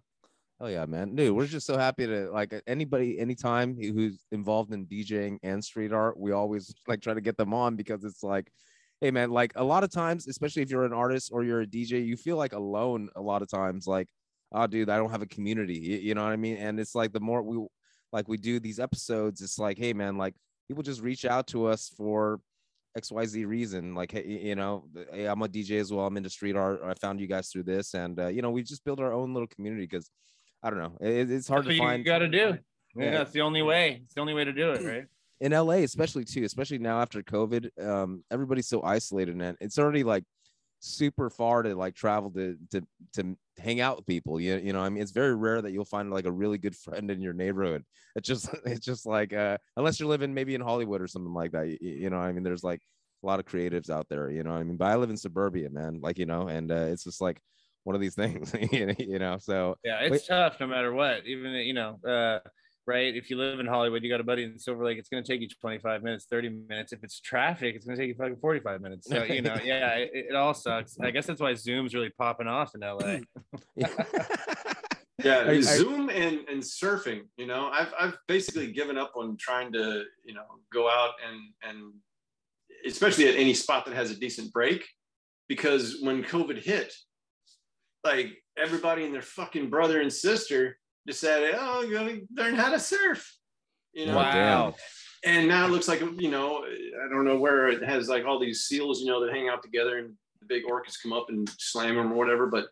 [0.58, 4.86] Oh yeah, man, dude, we're just so happy to like anybody, anytime who's involved in
[4.86, 8.50] DJing and street art, we always like try to get them on because it's like,
[9.02, 11.66] hey man, like a lot of times, especially if you're an artist or you're a
[11.66, 13.86] DJ, you feel like alone a lot of times.
[13.86, 14.08] Like,
[14.52, 15.74] oh, dude, I don't have a community.
[15.74, 16.56] You, you know what I mean?
[16.56, 17.66] And it's like the more we
[18.12, 20.34] like we do these episodes, it's like, hey man, like
[20.68, 22.40] people just reach out to us for
[22.98, 23.94] XYZ reason.
[23.94, 26.06] Like, hey, you know, hey, I'm a DJ as well.
[26.06, 26.80] I'm into street art.
[26.82, 29.34] I found you guys through this, and uh, you know, we just build our own
[29.34, 30.10] little community because
[30.66, 31.98] I don't know, it, it's hard That's to find.
[31.98, 32.58] you got to do.
[32.96, 33.10] Yeah, Yeah.
[33.12, 34.00] that's the only way.
[34.02, 35.04] It's the only way to do it, right?
[35.40, 40.02] in LA, especially too, especially now after COVID, um, everybody's so isolated and it's already
[40.02, 40.24] like
[40.80, 42.82] super far to like travel to to
[43.14, 44.40] to hang out with people.
[44.40, 46.74] You, you know, I mean, it's very rare that you'll find like a really good
[46.76, 47.84] friend in your neighborhood.
[48.16, 51.52] It's just it's just like uh unless you're living maybe in Hollywood or something like
[51.52, 51.68] that.
[51.68, 52.80] You, you know, I mean, there's like
[53.22, 54.30] a lot of creatives out there.
[54.30, 56.00] You know, I mean, but I live in suburbia, man.
[56.02, 57.40] Like you know, and uh, it's just like
[57.86, 58.52] one of these things.
[58.72, 61.24] you know, so Yeah, it's tough no matter what.
[61.24, 62.40] Even you know, uh,
[62.86, 63.14] right?
[63.14, 64.98] If you live in Hollywood, you got a buddy in Silver Lake.
[64.98, 66.92] It's going to take you 25 minutes, 30 minutes.
[66.92, 69.08] If it's traffic, it's going to take you fucking 45 minutes.
[69.08, 70.98] So you know, yeah, it, it all sucks.
[71.00, 73.18] I guess that's why Zoom's really popping off in LA.
[75.24, 77.22] Yeah, I- I- Zoom and and surfing.
[77.38, 81.40] You know, I've I've basically given up on trying to you know go out and
[81.62, 81.94] and
[82.84, 84.84] especially at any spot that has a decent break,
[85.48, 86.92] because when COVID hit,
[88.06, 92.78] like everybody and their fucking brother and sister decided, oh, you gotta learn how to
[92.80, 93.36] surf.
[93.92, 94.74] You know, Wow.
[95.24, 98.38] and now it looks like you know I don't know where it has like all
[98.38, 101.48] these seals you know that hang out together and the big orcas come up and
[101.58, 102.66] slam them or whatever, but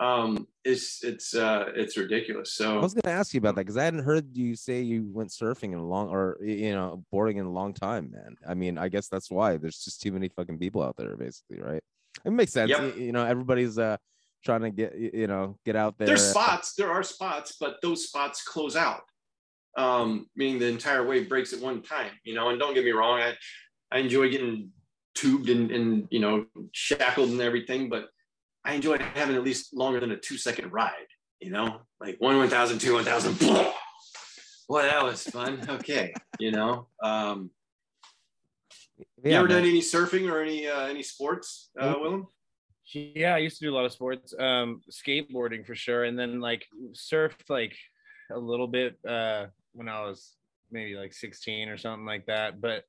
[0.00, 3.76] um it's it's uh it's ridiculous So I was gonna ask you about that because
[3.76, 7.38] I hadn't heard you say you went surfing in a long or you know boarding
[7.38, 8.36] in a long time, man.
[8.48, 11.60] I mean, I guess that's why there's just too many fucking people out there, basically,
[11.60, 11.82] right?
[12.24, 12.70] It makes sense.
[12.70, 12.96] Yep.
[12.96, 13.96] You, know, everybody's uh
[14.44, 16.08] trying to get you know get out there.
[16.08, 19.02] there's spots there are spots but those spots close out.
[19.76, 22.90] Um meaning the entire wave breaks at one time you know and don't get me
[22.92, 23.34] wrong i
[23.92, 24.70] i enjoy getting
[25.14, 28.06] tubed and and you know shackled and everything but
[28.64, 31.06] i enjoy having at least longer than a two second ride
[31.40, 31.80] you know?
[32.00, 33.38] Like one 1000 two 1000
[34.68, 35.64] boy that was fun.
[35.68, 37.50] Okay you know um
[38.98, 42.26] you Yeah, ever done any surfing or any uh any sports uh willem
[42.94, 46.40] Yeah, I used to do a lot of sports, um, skateboarding for sure, and then
[46.40, 47.76] like surfed like
[48.32, 50.34] a little bit uh, when I was
[50.70, 52.60] maybe like 16 or something like that.
[52.60, 52.84] But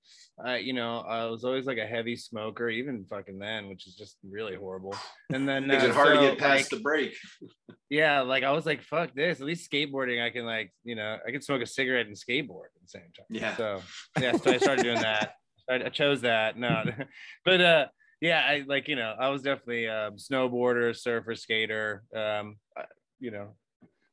[0.46, 3.96] uh, you know, I was always like a heavy smoker, even fucking then, which is
[3.96, 4.96] just really horrible.
[5.34, 7.14] And then uh, it hard to get past like, the break
[7.90, 9.40] yeah, like I was like, fuck this.
[9.40, 12.68] At least skateboarding, I can like, you know, I can smoke a cigarette and skateboard
[12.76, 13.26] at the same time.
[13.30, 13.56] Yeah.
[13.56, 13.82] So
[14.20, 15.34] yeah, so I started doing that.
[15.70, 16.58] I, I chose that.
[16.58, 16.84] No,
[17.46, 17.86] but uh,
[18.22, 22.04] yeah, I like you know, I was definitely a snowboarder, surfer, skater.
[22.16, 22.58] Um,
[23.20, 23.56] you know,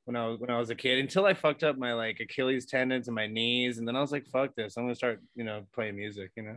[0.04, 2.66] when I was when I was a kid, until I fucked up my like Achilles
[2.66, 5.44] tendons and my knees, and then I was like, fuck this, I'm gonna start, you
[5.44, 6.30] know, playing music.
[6.36, 6.56] You know.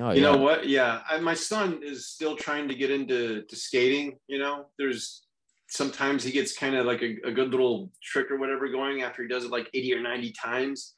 [0.00, 0.66] Oh, you know what?
[0.66, 4.18] Yeah, I, my son is still trying to get into to skating.
[4.28, 5.26] You know, there's
[5.68, 9.22] sometimes he gets kind of like a, a good little trick or whatever going after
[9.22, 10.94] he does it like 80 or 90 times.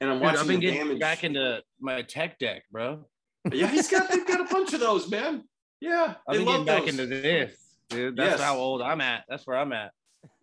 [0.00, 1.00] And I'm Dude, watching I've been the getting damage.
[1.00, 3.04] back into my tech deck, bro.
[3.52, 5.44] Yeah, he's got they've got a bunch of those, man.
[5.80, 7.56] Yeah, they love getting back into this,
[7.90, 8.16] dude.
[8.16, 8.40] That's Yes.
[8.40, 9.24] how old I'm at.
[9.28, 9.92] That's where I'm at.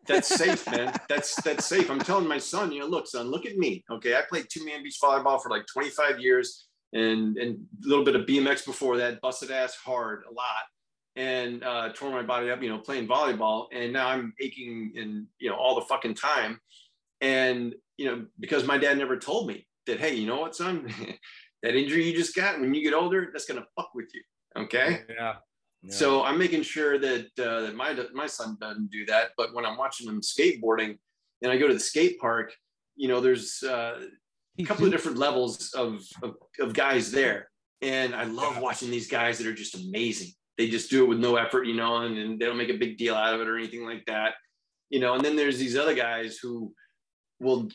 [0.08, 0.94] That's safe, man.
[1.10, 1.90] That's that's safe.
[1.90, 3.84] I'm telling my son, you know, look, son, look at me.
[3.90, 8.06] Okay, I played two man beach volleyball for like 25 years, and and a little
[8.06, 9.22] bit of BMX before that.
[9.22, 10.64] Busted ass hard a lot,
[11.16, 13.68] and uh, tore my body up, you know, playing volleyball.
[13.72, 16.60] And now I'm aching and you know all the fucking time,
[17.22, 20.00] and you know because my dad never told me that.
[20.00, 20.88] Hey, you know what, son,
[21.64, 24.22] that injury you just got when you get older, that's gonna fuck with you.
[24.58, 25.02] Okay.
[25.10, 25.36] Yeah.
[25.90, 29.32] So I'm making sure that uh, that my my son doesn't do that.
[29.36, 30.98] But when I'm watching him skateboarding,
[31.42, 32.54] and I go to the skate park,
[32.96, 34.06] you know, there's uh,
[34.60, 37.50] a couple of different levels of, of of guys there,
[37.82, 40.30] and I love watching these guys that are just amazing.
[40.58, 42.78] They just do it with no effort, you know, and, and they don't make a
[42.78, 44.36] big deal out of it or anything like that,
[44.92, 45.16] you know.
[45.16, 46.74] And then there's these other guys who
[47.40, 47.70] will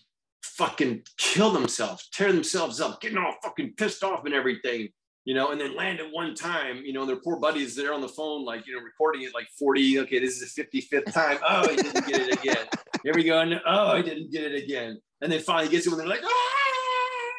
[0.47, 4.89] fucking kill themselves, tear themselves up, getting all fucking pissed off and everything,
[5.25, 7.93] you know, and then land at one time, you know, and their poor buddies there
[7.93, 11.13] on the phone, like, you know, recording it like 40, okay, this is the 55th
[11.13, 11.39] time.
[11.47, 12.67] Oh, he didn't get it again.
[13.03, 13.41] Here we go.
[13.41, 15.01] And, oh, I didn't get it again.
[15.21, 17.33] And then finally gets it when they're like, oh,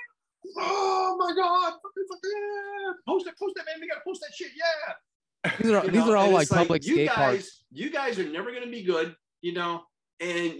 [0.58, 3.82] oh my God, fucking, fucking, post it, post it, man.
[3.82, 4.52] We got to post that shit.
[4.56, 4.94] Yeah.
[5.60, 7.64] These are You these know, are all and like public you skate guys, parks.
[7.72, 9.84] You guys are never gonna be good, you know.
[10.20, 10.54] And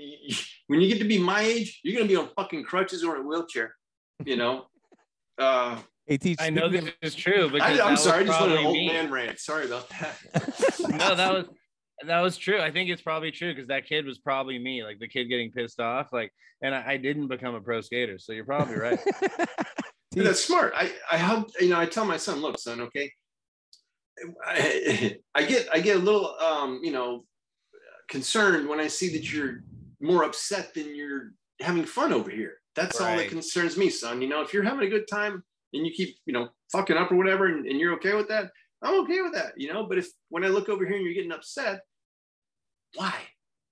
[0.68, 3.24] when you get to be my age, you're gonna be on fucking crutches or in
[3.24, 3.74] a wheelchair,
[4.26, 4.66] you know.
[5.40, 5.78] Uh,
[6.08, 6.38] Hey, teach.
[6.40, 8.74] I know this is true because I, I'm sorry, I was just went an old
[8.74, 8.88] me.
[8.88, 9.40] man rant.
[9.40, 10.18] Sorry about that.
[10.80, 11.46] no, that was
[12.06, 12.62] that was true.
[12.62, 15.52] I think it's probably true because that kid was probably me, like the kid getting
[15.52, 16.32] pissed off, like,
[16.62, 18.18] and I, I didn't become a pro skater.
[18.20, 19.00] So you're probably right.
[20.12, 20.74] Dude, that's smart.
[20.78, 23.12] I I help you know I tell my son, look, son, okay.
[24.46, 27.26] I, I get I get a little um you know
[28.08, 29.64] concerned when I see that you're
[30.02, 31.32] more upset than you're
[31.62, 32.56] having fun over here.
[32.76, 34.22] That's all that concerns me, son.
[34.22, 35.44] You know, if you're having a good time
[35.74, 38.52] and you keep you know fucking up or whatever, and, and you're okay with that,
[38.84, 39.54] I'm okay with that.
[39.58, 41.82] You know, but if when I look over here and you're getting upset,
[42.96, 43.14] why?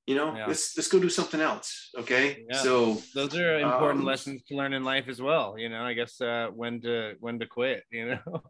[0.08, 0.46] You know, Yeah.
[0.48, 1.90] let's let's go do something else.
[1.98, 2.46] Okay.
[2.50, 2.58] Yeah.
[2.62, 5.56] So those are important um, lessons to learn in life as well.
[5.58, 7.84] You know, I guess uh, when to when to quit.
[7.92, 8.44] You know,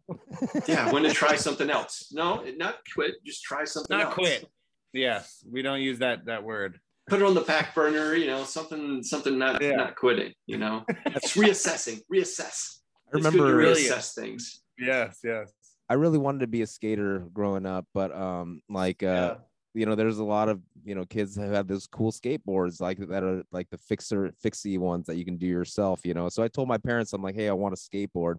[0.68, 2.10] yeah, when to try something else.
[2.12, 3.16] No, not quit.
[3.26, 4.14] Just try something not else.
[4.16, 4.50] quit.
[4.96, 6.80] Yes, we don't use that that word.
[7.08, 8.16] Put it on the back burner.
[8.16, 9.76] You know, something something not Yeah.
[9.76, 10.34] not quitting.
[10.48, 12.02] You know, it's reassessing.
[12.12, 12.78] Reassess.
[13.14, 14.62] I It's good to remember- reassess things.
[14.80, 15.54] Yes, yes.
[15.90, 19.36] I really wanted to be a skater growing up, but um, like uh,
[19.76, 22.98] you know, there's a lot of you know kids who have those cool skateboards like
[23.10, 26.02] that are like the fixer fixie ones that you can do yourself.
[26.06, 28.36] You know, so I told my parents, I'm like, hey, I want a skateboard.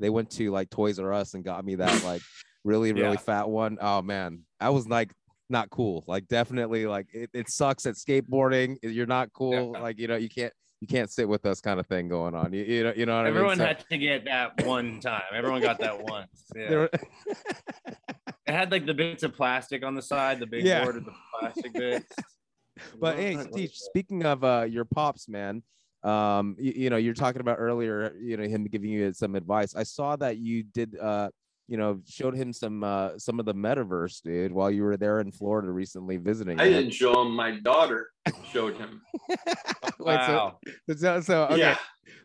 [0.00, 2.22] They went to like Toys R Us and got me that like
[2.64, 3.16] really really Yeah.
[3.16, 3.76] fat one.
[3.80, 5.12] Oh man, I was like
[5.50, 6.04] not cool.
[6.06, 8.76] Like definitely like it, it sucks at skateboarding.
[8.82, 9.72] You're not cool.
[9.72, 12.52] Like you know you can't you can't sit with us kind of thing going on.
[12.52, 13.58] You, you know you know what Everyone I mean?
[13.58, 15.22] So- had to get that one time.
[15.34, 16.28] Everyone got that once.
[16.56, 16.68] Yeah.
[16.68, 16.90] There-
[17.86, 20.84] it had like the bits of plastic on the side, the big Yeah.
[20.84, 22.14] board of the plastic bits.
[23.00, 25.62] but hey Steve, speaking of uh your pops man
[26.04, 29.74] um you, you know you're talking about earlier you know him giving you some advice
[29.74, 31.28] i saw that you did uh
[31.68, 35.20] you know showed him some uh some of the metaverse dude while you were there
[35.20, 36.72] in florida recently visiting I man.
[36.72, 37.34] didn't show him.
[37.34, 38.08] My daughter
[38.50, 39.02] showed him.
[40.00, 40.58] Wait, so-
[40.96, 41.76] so, so okay Yeah.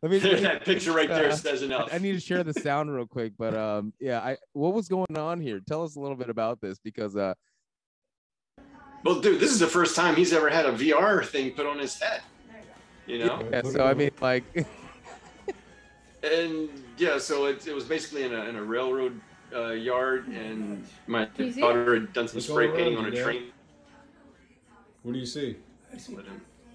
[0.01, 1.89] let me that picture right there uh, says enough.
[1.91, 4.87] I, I need to share the sound real quick but um yeah i what was
[4.87, 7.33] going on here tell us a little bit about this because uh
[9.03, 11.77] Well, dude, this is the first time he's ever had a VR thing put on
[11.77, 12.21] his head.
[13.05, 13.45] You know?
[13.51, 14.45] yeah, so i mean like
[16.23, 19.19] And yeah, so it, it was basically in a, in a railroad
[19.55, 23.05] uh, yard, and my Can you see daughter had done some Look spray painting on
[23.05, 23.23] a Dad.
[23.23, 23.43] train.
[25.03, 25.57] What do you see?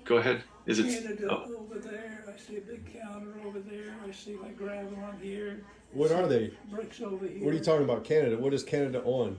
[0.05, 0.43] Go ahead.
[0.67, 1.03] Is it?
[1.03, 2.25] Canada Oh, over there.
[2.29, 3.95] I see a big counter over there.
[4.07, 5.65] I see like gravel on here.
[5.93, 6.53] What are they?
[6.71, 7.43] Bricks over here.
[7.45, 8.05] What are you talking about?
[8.05, 8.37] Canada.
[8.39, 9.39] What is Canada on?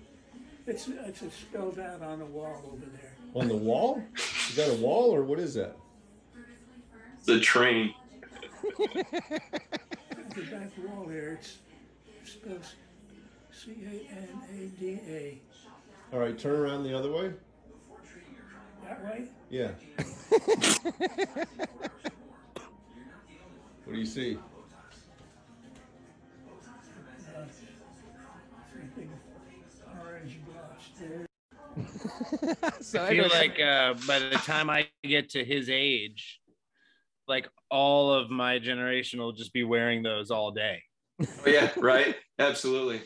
[0.65, 3.13] It's it's a spelled out on the wall over there.
[3.35, 4.03] On the wall?
[4.15, 5.75] Is that a wall or what is that?
[7.25, 7.93] the train.
[10.35, 11.57] The back wall here, it's
[12.23, 12.61] spelled
[13.59, 15.41] C A N A D A.
[16.13, 17.33] All right, turn around the other way.
[18.83, 19.27] That way?
[19.49, 19.71] Yeah.
[23.85, 24.37] What do you see?
[24.37, 24.41] Uh,
[29.99, 31.25] orange blocks there.
[32.81, 36.39] so I feel like uh, by the time I get to his age,
[37.27, 40.83] like all of my generation will just be wearing those all day.
[41.19, 42.15] Oh, yeah, right.
[42.37, 43.01] Absolutely.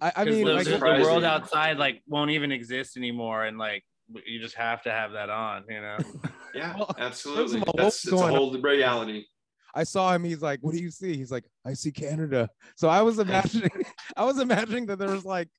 [0.00, 3.58] I, I 'Cause mean, the, like, the world outside like won't even exist anymore, and
[3.58, 3.84] like
[4.26, 5.98] you just have to have that on, you know.
[6.54, 7.60] Yeah, Well, absolutely.
[7.60, 8.62] all, That's it's a going on?
[8.62, 9.26] reality.
[9.74, 10.24] I saw him.
[10.24, 13.70] He's like, "What do you see?" He's like, "I see Canada." So I was imagining,
[14.16, 15.50] I was imagining that there was like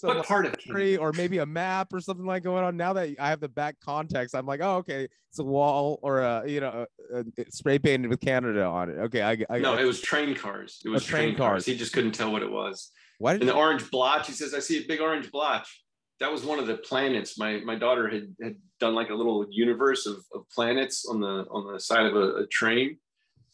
[0.00, 2.76] What like, part of tree or maybe a map or something like going on.
[2.76, 6.20] Now that I have the back context, I'm like, "Oh, okay, it's a wall or
[6.20, 9.76] a you know a, a spray painted with Canada on it." Okay, I, I No,
[9.76, 10.80] it was train cars.
[10.84, 11.50] It oh, was train train, cars.
[11.50, 11.66] cars.
[11.66, 12.90] He just couldn't tell what it was.
[13.18, 15.84] Why did And the orange blotch, he says, I see a big orange blotch.
[16.18, 17.38] That was one of the planets.
[17.38, 21.46] My my daughter had, had done like a little universe of, of planets on the
[21.50, 22.98] on the side of a, a train.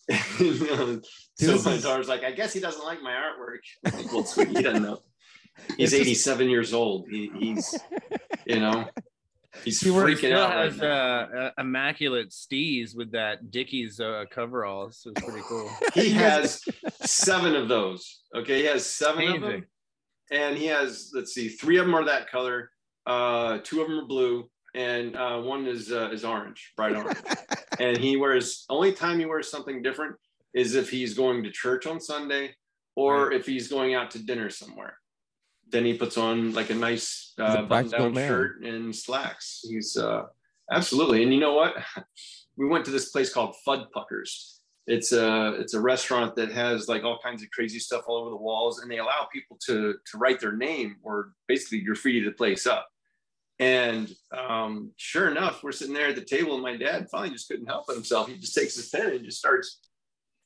[1.41, 3.59] Uh, so my daughter's like, I guess he doesn't like my artwork.
[3.85, 5.01] Like, well, sweet, he doesn't know.
[5.77, 7.09] He's It's just- 87 years old.
[7.09, 7.79] He, he's,
[8.47, 8.87] you know,
[9.65, 10.87] he's He freaking still out right has now.
[10.89, 15.07] uh, uh, immaculate stees with that Dickies uh, coveralls.
[15.07, 15.71] It's pretty cool.
[15.95, 16.63] He has
[17.03, 18.21] seven of those.
[18.35, 19.67] Okay, he has seven of them,
[20.31, 22.71] and he has let's see, three of them are that color,
[23.07, 27.19] uh, two of them are blue, and uh, one is uh, is orange, bright orange.
[27.79, 30.17] and he wears only time he wears something different
[30.55, 32.55] is if he's going to church on Sunday
[32.97, 34.97] or if he's going out to dinner somewhere.
[35.71, 39.61] Then he puts on like a nice uh, button-down shirt and slacks.
[39.69, 40.25] He's uh,
[40.71, 41.23] absolutely.
[41.23, 41.75] And you know what?
[42.57, 44.59] We went to this place called Fudpuckers.
[44.89, 48.31] It's a it's a restaurant that has like all kinds of crazy stuff all over
[48.31, 52.33] the walls, and they allow people to to write their name or basically graffiti the
[52.33, 52.89] place up.
[53.59, 57.49] And um, sure enough, we're sitting there at the table, and my dad finally just
[57.49, 58.29] couldn't help himself.
[58.29, 59.81] He just takes his pen and just starts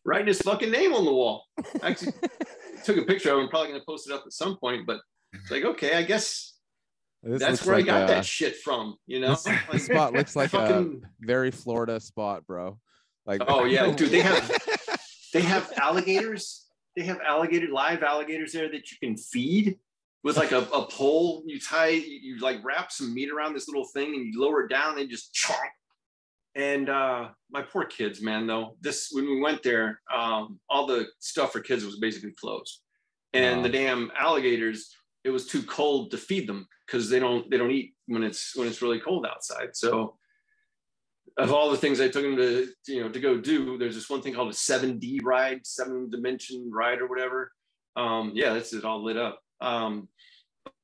[0.04, 1.44] writing his fucking name on the wall.
[1.82, 2.12] Actually,
[2.84, 3.48] took a picture of him.
[3.48, 5.00] Probably gonna post it up at some point, but
[5.32, 6.54] it's like, okay, I guess
[7.22, 8.96] This that's where like I got a- that shit from.
[9.06, 12.78] You know, This, this spot looks like fucking- a very Florida spot, bro.
[13.26, 14.50] Like, Oh yeah, dude, they have
[15.32, 16.66] they have alligators.
[16.96, 19.78] They have alligator live alligators there that you can feed
[20.24, 21.42] with like a, a pole.
[21.46, 24.68] You tie, you like wrap some meat around this little thing and you lower it
[24.68, 24.98] down.
[24.98, 25.56] And just chomp.
[26.54, 28.46] And uh, my poor kids, man.
[28.46, 32.80] Though this when we went there, um, all the stuff for kids was basically closed,
[33.32, 33.62] and Wow.
[33.62, 34.94] the damn alligators.
[35.24, 38.56] It was too cold to feed them because they don't they don't eat when it's
[38.56, 39.74] when it's really cold outside.
[39.74, 40.16] So
[41.38, 44.10] of all the things I took them to, you know, to go do, there's this
[44.10, 47.50] one thing called a 7D ride, seven dimension ride or whatever.
[47.96, 49.40] Um, yeah, that's it all lit up.
[49.60, 50.08] Um,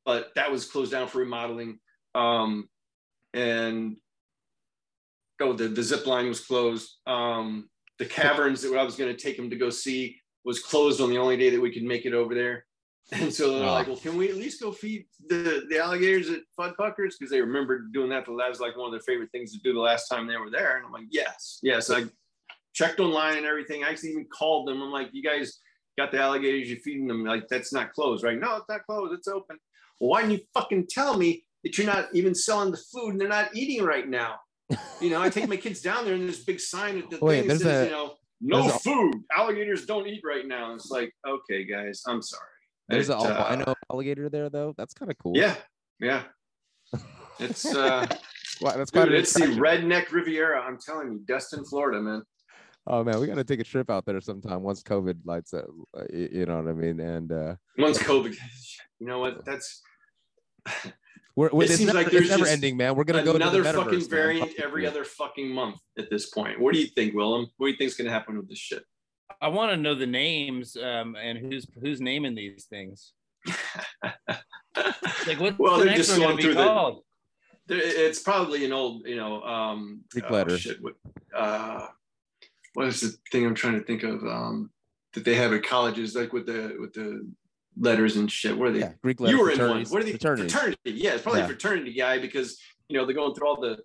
[0.04, 1.78] but that was closed down for remodeling.
[2.14, 2.68] Um,
[3.34, 3.96] and
[5.40, 6.96] oh, the, the zip line was closed.
[7.06, 7.68] Um,
[7.98, 11.10] the caverns that I was going to take them to go see was closed on
[11.10, 12.64] the only day that we could make it over there.
[13.10, 13.72] And so they're Oh.
[13.72, 17.14] like, well, can we at least go feed the, the alligators at Fuddfuckers?
[17.18, 18.26] Because they remembered doing that.
[18.26, 20.50] That was like one of their favorite things to do the last time they were
[20.50, 20.76] there.
[20.76, 21.90] And I'm like, yes, yes.
[21.90, 22.04] I
[22.74, 23.82] checked online and everything.
[23.82, 24.82] I actually even called them.
[24.82, 25.58] I'm like, you guys
[25.96, 27.24] got the alligators, you're feeding them.
[27.24, 28.38] Like, that's not closed, right?
[28.38, 29.14] No, it's not closed.
[29.14, 29.56] It's open.
[30.00, 33.20] Well, why didn't you fucking tell me that you're not even selling the food and
[33.20, 34.36] they're not eating right now?
[35.00, 37.18] You know, I take my kids down there and there's a big sign at the
[37.22, 39.14] Wait, thing that says, a- you know, no there's a- food.
[39.34, 40.70] Alligators don't eat right now.
[40.72, 42.42] And it's like, okay, guys, I'm sorry.
[42.88, 44.74] There's It, an uh, alligator there, though.
[44.76, 45.36] That's kind of cool.
[45.36, 45.54] yeah,
[46.00, 46.22] yeah.
[47.40, 48.04] It's uh,
[48.60, 50.60] Wow, that's quite dude, it's the redneck Riviera.
[50.60, 52.22] I'm telling you, Destin, Florida, man.
[52.86, 55.66] Oh man, we got to take a trip out there sometime once COVID lights up.
[55.96, 56.98] uh, You know what I mean?
[57.00, 58.34] And uh, Once COVID,
[58.98, 59.44] you know what?
[59.44, 59.82] That's
[61.36, 62.96] we're, it seems never, like there's never ending, man.
[62.96, 66.58] We're gonna go another fucking variant Fuck every other fucking month at this point.
[66.58, 67.48] What do you think, Willem?
[67.58, 68.82] What do you think's gonna happen with this shit?
[69.40, 73.12] I want to know the names um, and who's who's naming these things.
[75.26, 77.00] like what's Well, the they're next just one going going through be
[77.68, 80.94] the- It's probably an old, you know, um, Greek oh, shit, what,
[81.36, 81.86] uh,
[82.74, 84.22] what is the thing I'm trying to think of?
[84.24, 84.70] Um,
[85.14, 87.28] that they have at colleges, like with the with the
[87.78, 88.56] letters and shit.
[88.56, 88.80] What are they?
[88.80, 89.36] Yeah, Greek letters.
[89.38, 89.84] you were in one.
[89.84, 90.12] What are they?
[90.12, 90.52] fraternities.
[90.52, 90.78] Fraternity.
[90.84, 91.46] Yeah, it's probably Yeah.
[91.46, 92.58] a fraternity guy because
[92.88, 93.78] you know they're going through all the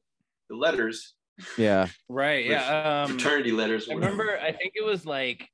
[0.49, 1.13] the letters.
[1.57, 1.88] Yeah.
[2.09, 2.45] Right.
[2.45, 3.03] Yeah.
[3.03, 3.89] Um, fraternity letters.
[3.89, 4.38] I remember.
[4.39, 5.49] I think it was like.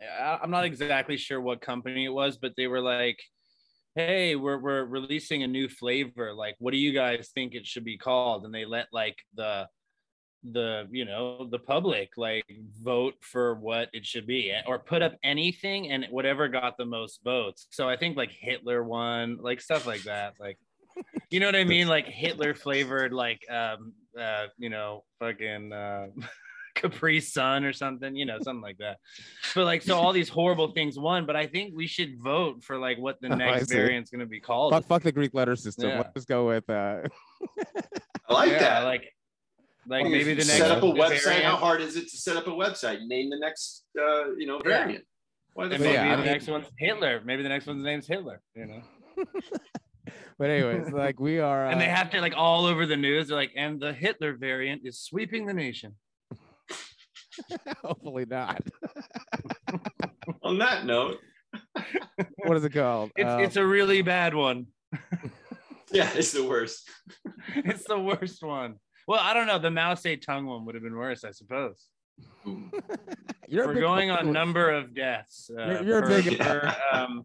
[0.00, 3.20] I- I'm not exactly sure what company it was, but they were like,
[3.94, 6.32] "Hey, we're we're releasing a new flavor.
[6.34, 9.68] Like, what do you guys think it should be called?" And they let like the
[10.50, 12.44] the you know the public like
[12.82, 17.20] vote for what it should be or put up anything and whatever got the most
[17.22, 20.58] votes so i think like hitler won like stuff like that like
[21.30, 26.06] you know what i mean like hitler flavored like um uh you know fucking uh
[26.74, 28.96] capri sun or something you know something like that
[29.54, 32.78] but like so all these horrible things won but i think we should vote for
[32.78, 33.74] like what the next see.
[33.76, 35.90] variant's going to be called Fuck, fuck the Greek letter system.
[35.90, 35.98] Yeah.
[36.14, 36.68] Let's go with.
[36.70, 37.02] Uh,
[38.28, 38.84] I like yeah, that.
[38.84, 39.04] like
[39.86, 41.42] like Well, maybe the next set up a variant- website.
[41.42, 43.04] How hard is it to set up a website?
[43.06, 44.84] Name the next, uh, you know, Yeah.
[44.84, 45.04] variant.
[45.54, 45.80] Why the fuck?
[45.82, 47.20] maybe yeah, I the mean- next one's Hitler.
[47.24, 48.40] Maybe the next one's name's Hitler.
[48.54, 48.82] You know.
[50.38, 51.66] but anyways, like we are.
[51.66, 53.28] and they uh, have to like all over the news.
[53.28, 55.94] They're like, and the Hitler variant is sweeping the nation.
[57.82, 58.60] hopefully not.
[60.42, 61.18] On that note,
[62.44, 63.10] what is it called?
[63.16, 64.66] It's Um, it's a really bad one.
[65.92, 66.88] yeah, it's the worst.
[67.54, 68.76] it's the worst one.
[69.08, 69.58] Well, I don't know.
[69.58, 71.86] The mouse Mao Zedong one would have been worse, I suppose.
[73.48, 75.50] You're We're going on number of deaths.
[75.50, 77.24] Uh, You're- you're a per, big- per, um,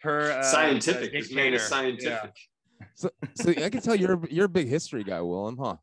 [0.00, 1.10] per uh, scientific.
[1.14, 2.32] uh, This man is scientific.
[2.80, 2.86] Yeah.
[2.94, 5.76] So, so I can tell you're you're a big history guy, Willem, huh?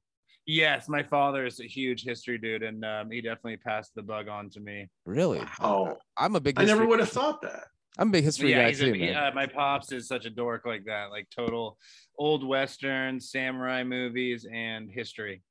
[0.48, 4.28] Yes, my father is a huge history dude, and um, he definitely passed the bug
[4.28, 4.88] on to me.
[5.06, 5.42] Really?
[5.60, 6.60] Oh, I'm a big.
[6.60, 7.64] I never would have thought that.
[7.98, 9.00] I'm a big history yeah, guy he's too, a, man.
[9.00, 11.78] he- uh, my pops is such a dork like that, like total
[12.18, 15.42] old western, samurai movies, and history.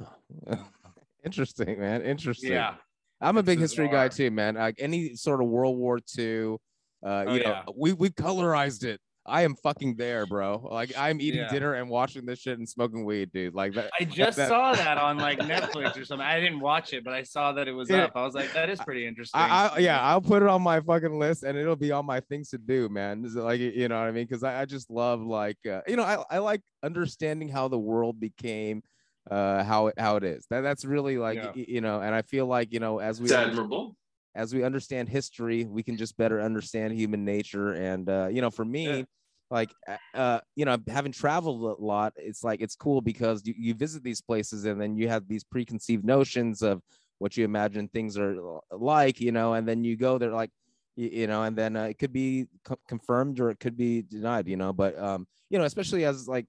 [1.24, 2.02] Interesting, man.
[2.02, 2.52] Interesting.
[2.52, 2.74] Yeah.
[3.20, 4.56] I'm a big It's history guy too, man.
[4.56, 6.56] Like any sort of World War II,
[7.04, 7.62] uh, Oh, you know, yeah.
[7.76, 9.00] we we colorized it.
[9.24, 10.68] I am fucking there, bro.
[10.68, 11.48] Like I'm eating Yeah.
[11.48, 13.54] dinner and watching this shit and smoking weed, dude.
[13.54, 13.90] Like that.
[14.00, 16.26] I just that- saw that on like Netflix or something.
[16.26, 18.04] I didn't watch it, but I saw that it was Yeah.
[18.06, 18.12] up.
[18.16, 19.40] I was like, that is pretty interesting.
[19.40, 22.18] I, I yeah, I'll put it on my fucking list and it'll be on my
[22.18, 23.24] things to do, man.
[23.24, 24.24] Is it like you know what I mean?
[24.26, 27.78] Because I, I just love like uh, you know I, I like understanding how the
[27.78, 28.82] world became
[29.30, 30.46] uh how it how it is.
[30.50, 31.52] That that's really like Yeah.
[31.54, 33.96] y- you know, and I feel like you know as we It's under- admirable.
[34.34, 37.72] As we understand history, we can just better understand human nature.
[37.74, 39.04] And uh, you know, for me, Yeah.
[39.50, 43.54] like uh, uh, you know, having traveled a lot, it's like it's cool because you,
[43.56, 46.82] you visit these places and then you have these preconceived notions of
[47.18, 48.34] what you imagine things are
[48.72, 50.50] like, you know, and then you go there like
[50.96, 54.02] you, you know, and then uh, it could be co- confirmed or it could be
[54.02, 54.72] denied, you know.
[54.72, 56.46] But um, you know, especially as like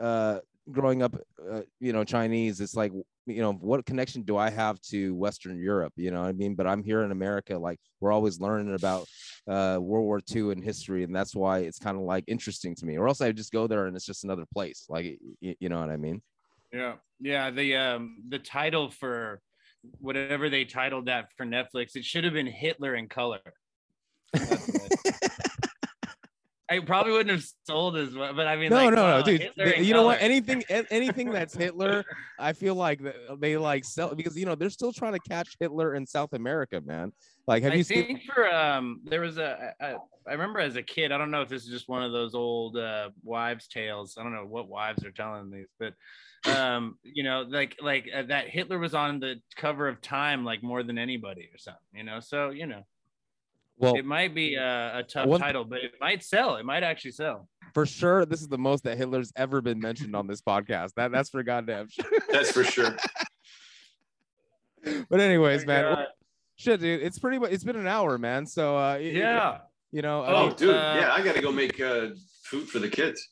[0.00, 0.38] uh
[0.70, 1.16] growing up
[1.50, 2.92] uh, you know chinese it's like
[3.26, 6.54] you know what connection do i have to western europe you know what i mean
[6.54, 9.06] but i'm here in america like we're always learning about
[9.46, 12.84] uh world war ii and history and that's why it's kind of like interesting to
[12.84, 15.68] me or else i just go there and it's just another place like you, you
[15.68, 16.20] know what i mean
[16.72, 17.50] Yeah, yeah.
[17.50, 19.40] The um the title for
[20.00, 23.40] whatever they titled that for Netflix, it should have been Hitler in color.
[26.70, 29.22] I probably wouldn't have sold as well, but I mean, no, like, no, wow, no,
[29.24, 29.50] dude.
[29.56, 30.22] They- you know what?
[30.22, 32.04] Anything, anything that's Hitler,
[32.38, 33.00] I feel like
[33.38, 36.80] they like sell because you know they're still trying to catch Hitler in South America,
[36.80, 37.12] man.
[37.46, 38.20] Like, have I you seen?
[38.32, 39.96] for um, there was a, a
[40.26, 41.12] I remember as a kid.
[41.12, 44.16] I don't know if this is just one of those old uh, wives' tales.
[44.18, 45.94] I don't know what wives are telling these, but
[46.56, 50.62] um, you know, like like uh, that Hitler was on the cover of Time like
[50.62, 51.80] more than anybody or something.
[51.94, 52.82] You know, so you know,
[53.82, 56.56] Well, it might be a, a tough one- title, but it might sell.
[56.56, 57.48] It might actually sell.
[57.74, 60.94] for sure, this is the most that Hitler's ever been mentioned on this podcast.
[60.96, 62.04] That that's for goddamn sure.
[62.30, 62.96] That's for sure.
[65.08, 66.06] But anyways, Oh, man, God.
[66.56, 67.38] shit, dude, it's pretty.
[67.38, 68.46] mu- It's been an hour, man.
[68.46, 69.58] So uh, y- y- Yeah.
[69.92, 70.22] you know.
[70.22, 72.08] I Oh, mean- dude, uh, yeah, I gotta go make uh,
[72.44, 73.28] food for the kids.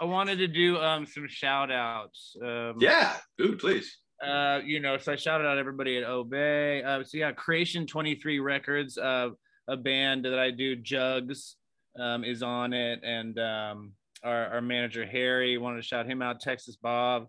[0.00, 2.36] I wanted to do um some shout outs.
[2.40, 3.98] Um, Yeah, dude, please.
[4.24, 6.82] uh, you know, so I shouted out everybody at Obey.
[6.84, 9.30] Uh, so yeah, Creation 23 Records, uh,
[9.68, 11.56] a band that I do, Jugs,
[11.98, 13.92] um, is on it, and um,
[14.22, 16.40] our, our manager Harry wanted to shout him out.
[16.40, 17.28] Texas Bob,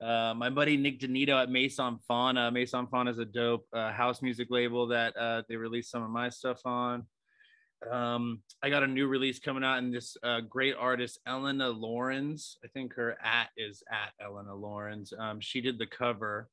[0.00, 2.50] uh, my buddy Nick Danito at Mason Fauna.
[2.50, 6.10] Mason Fauna is a dope uh, house music label that uh, they released some of
[6.10, 7.04] my stuff on.
[7.90, 12.56] Um, I got a new release coming out, and this uh, great artist, Elena Lawrence.
[12.64, 15.12] I think her at is at Elena Lawrence.
[15.16, 16.48] Um, she did the cover,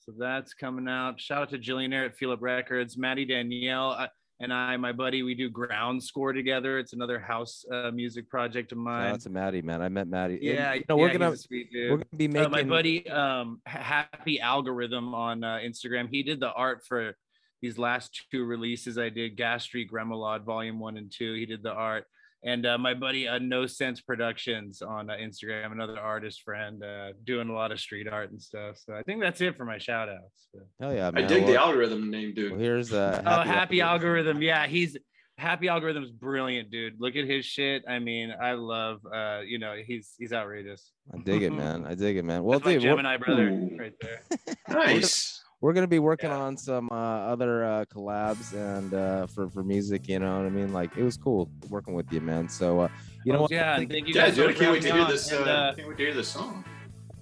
[0.00, 1.20] so that's coming out.
[1.20, 4.08] Shout out to Jillionaire at Philip Records, Maddie Danielle, uh,
[4.40, 6.78] and I, my buddy, we do Ground Score together.
[6.78, 9.12] It's another house uh, music project of Shout mine.
[9.12, 9.82] out to Maddie, man.
[9.82, 10.34] I met Maddie.
[10.36, 11.90] And, Yeah, you know, we're gonna he's a sweet dude.
[11.90, 16.08] we're gonna be Uh, making my buddy, um, Happy Algorithm on uh, Instagram.
[16.10, 17.14] He did the art for
[17.60, 21.34] these last two releases I did, Gastric Remoulade Volume One and Two.
[21.34, 22.06] He did the art,
[22.42, 27.08] and uh, my buddy, uh, No Sense Productions on uh, Instagram, another artist friend, uh,
[27.24, 28.76] doing a lot of street art and stuff.
[28.78, 30.48] So I think that's it for my shout outs.
[30.80, 31.16] Hell yeah, man.
[31.16, 31.28] I man.
[31.28, 32.52] dig the algorithm name, dude.
[32.52, 33.22] well, here's uh.
[33.26, 34.40] Oh, Happy Algorithm.
[34.42, 34.96] Yeah, he's
[35.38, 36.94] Happy Algorithm's brilliant, dude.
[36.98, 37.82] Look at his shit.
[37.88, 39.00] I mean, I love.
[39.10, 40.92] uh, You know, he's he's outrageous.
[41.14, 41.86] I dig it, man.
[41.88, 42.42] I dig it, man.
[42.42, 44.22] Well, That's my dude, we're- Gemini brother right there.
[44.68, 45.36] Nice.
[45.60, 50.08] we're gonna be working on some uh, other uh, collabs and uh, for for music.
[50.08, 50.72] You know what I mean?
[50.72, 52.48] Like it was cool working with you, man.
[52.48, 52.88] So uh,
[53.24, 53.50] you know what?
[53.50, 54.36] Yeah, and thank you guys.
[54.36, 55.32] so dude, I much can't for wait to having hear this.
[55.32, 56.64] on, Uh, and, uh, can't wait to hear this song.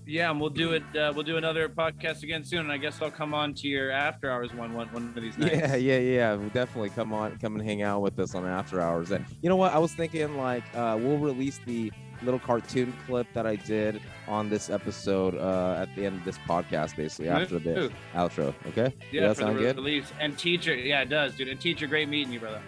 [0.07, 0.83] yeah, and we'll do it.
[0.97, 2.61] Uh, we'll do another podcast again soon.
[2.61, 5.37] And I guess I'll come on to your after hours one one one of these
[5.37, 5.55] nights.
[5.57, 6.35] Yeah, yeah, yeah.
[6.35, 9.11] We'll definitely come on, come and hang out with us on After Hours.
[9.11, 9.73] And you know what?
[9.75, 11.93] I was thinking like uh, we'll release the
[12.23, 16.39] little cartoon clip that I did on this episode uh, at the end of this
[16.49, 17.91] podcast, basically after the Ooh.
[18.15, 18.55] outro.
[18.69, 18.95] Okay?
[19.13, 19.77] Yeah, Does that for sound good?
[19.77, 20.13] release.
[20.21, 21.49] And teacher, yeah, it does, dude.
[21.49, 22.63] And teacher, great meeting you, brother.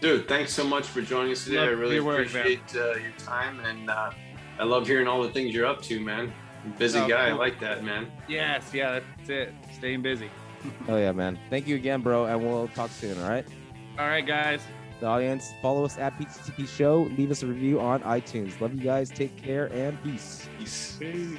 [0.00, 1.58] Dude, thanks so much for joining us today.
[1.58, 4.10] Love I really your work, appreciate uh, your time, and uh,
[4.58, 6.32] I love hearing all the things you're up to, man.
[6.78, 8.10] Busy Oh, guy, I like that, man.
[8.28, 9.54] Yes, yeah, that's it.
[9.74, 10.30] Staying busy.
[10.88, 11.38] Oh yeah, man.
[11.50, 13.20] Thank you again, bro, and we'll talk soon.
[13.20, 13.44] All right.
[13.98, 14.60] All right, guys.
[15.02, 17.10] The audience, follow us at PTTP Show.
[17.18, 18.60] Leave us a review on iTunes.
[18.60, 19.10] Love you guys.
[19.10, 20.48] Take care and peace.
[20.60, 20.96] Peace.
[21.00, 21.38] Peace.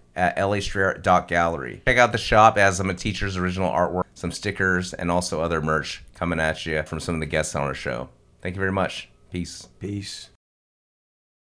[0.15, 1.83] at lastrayer.gallery.
[1.85, 5.61] Check out the shop as some of teacher's original artwork, some stickers, and also other
[5.61, 8.09] merch coming at you from some of the guests on our show.
[8.41, 9.09] Thank you very much.
[9.31, 9.67] Peace.
[9.79, 10.30] Peace.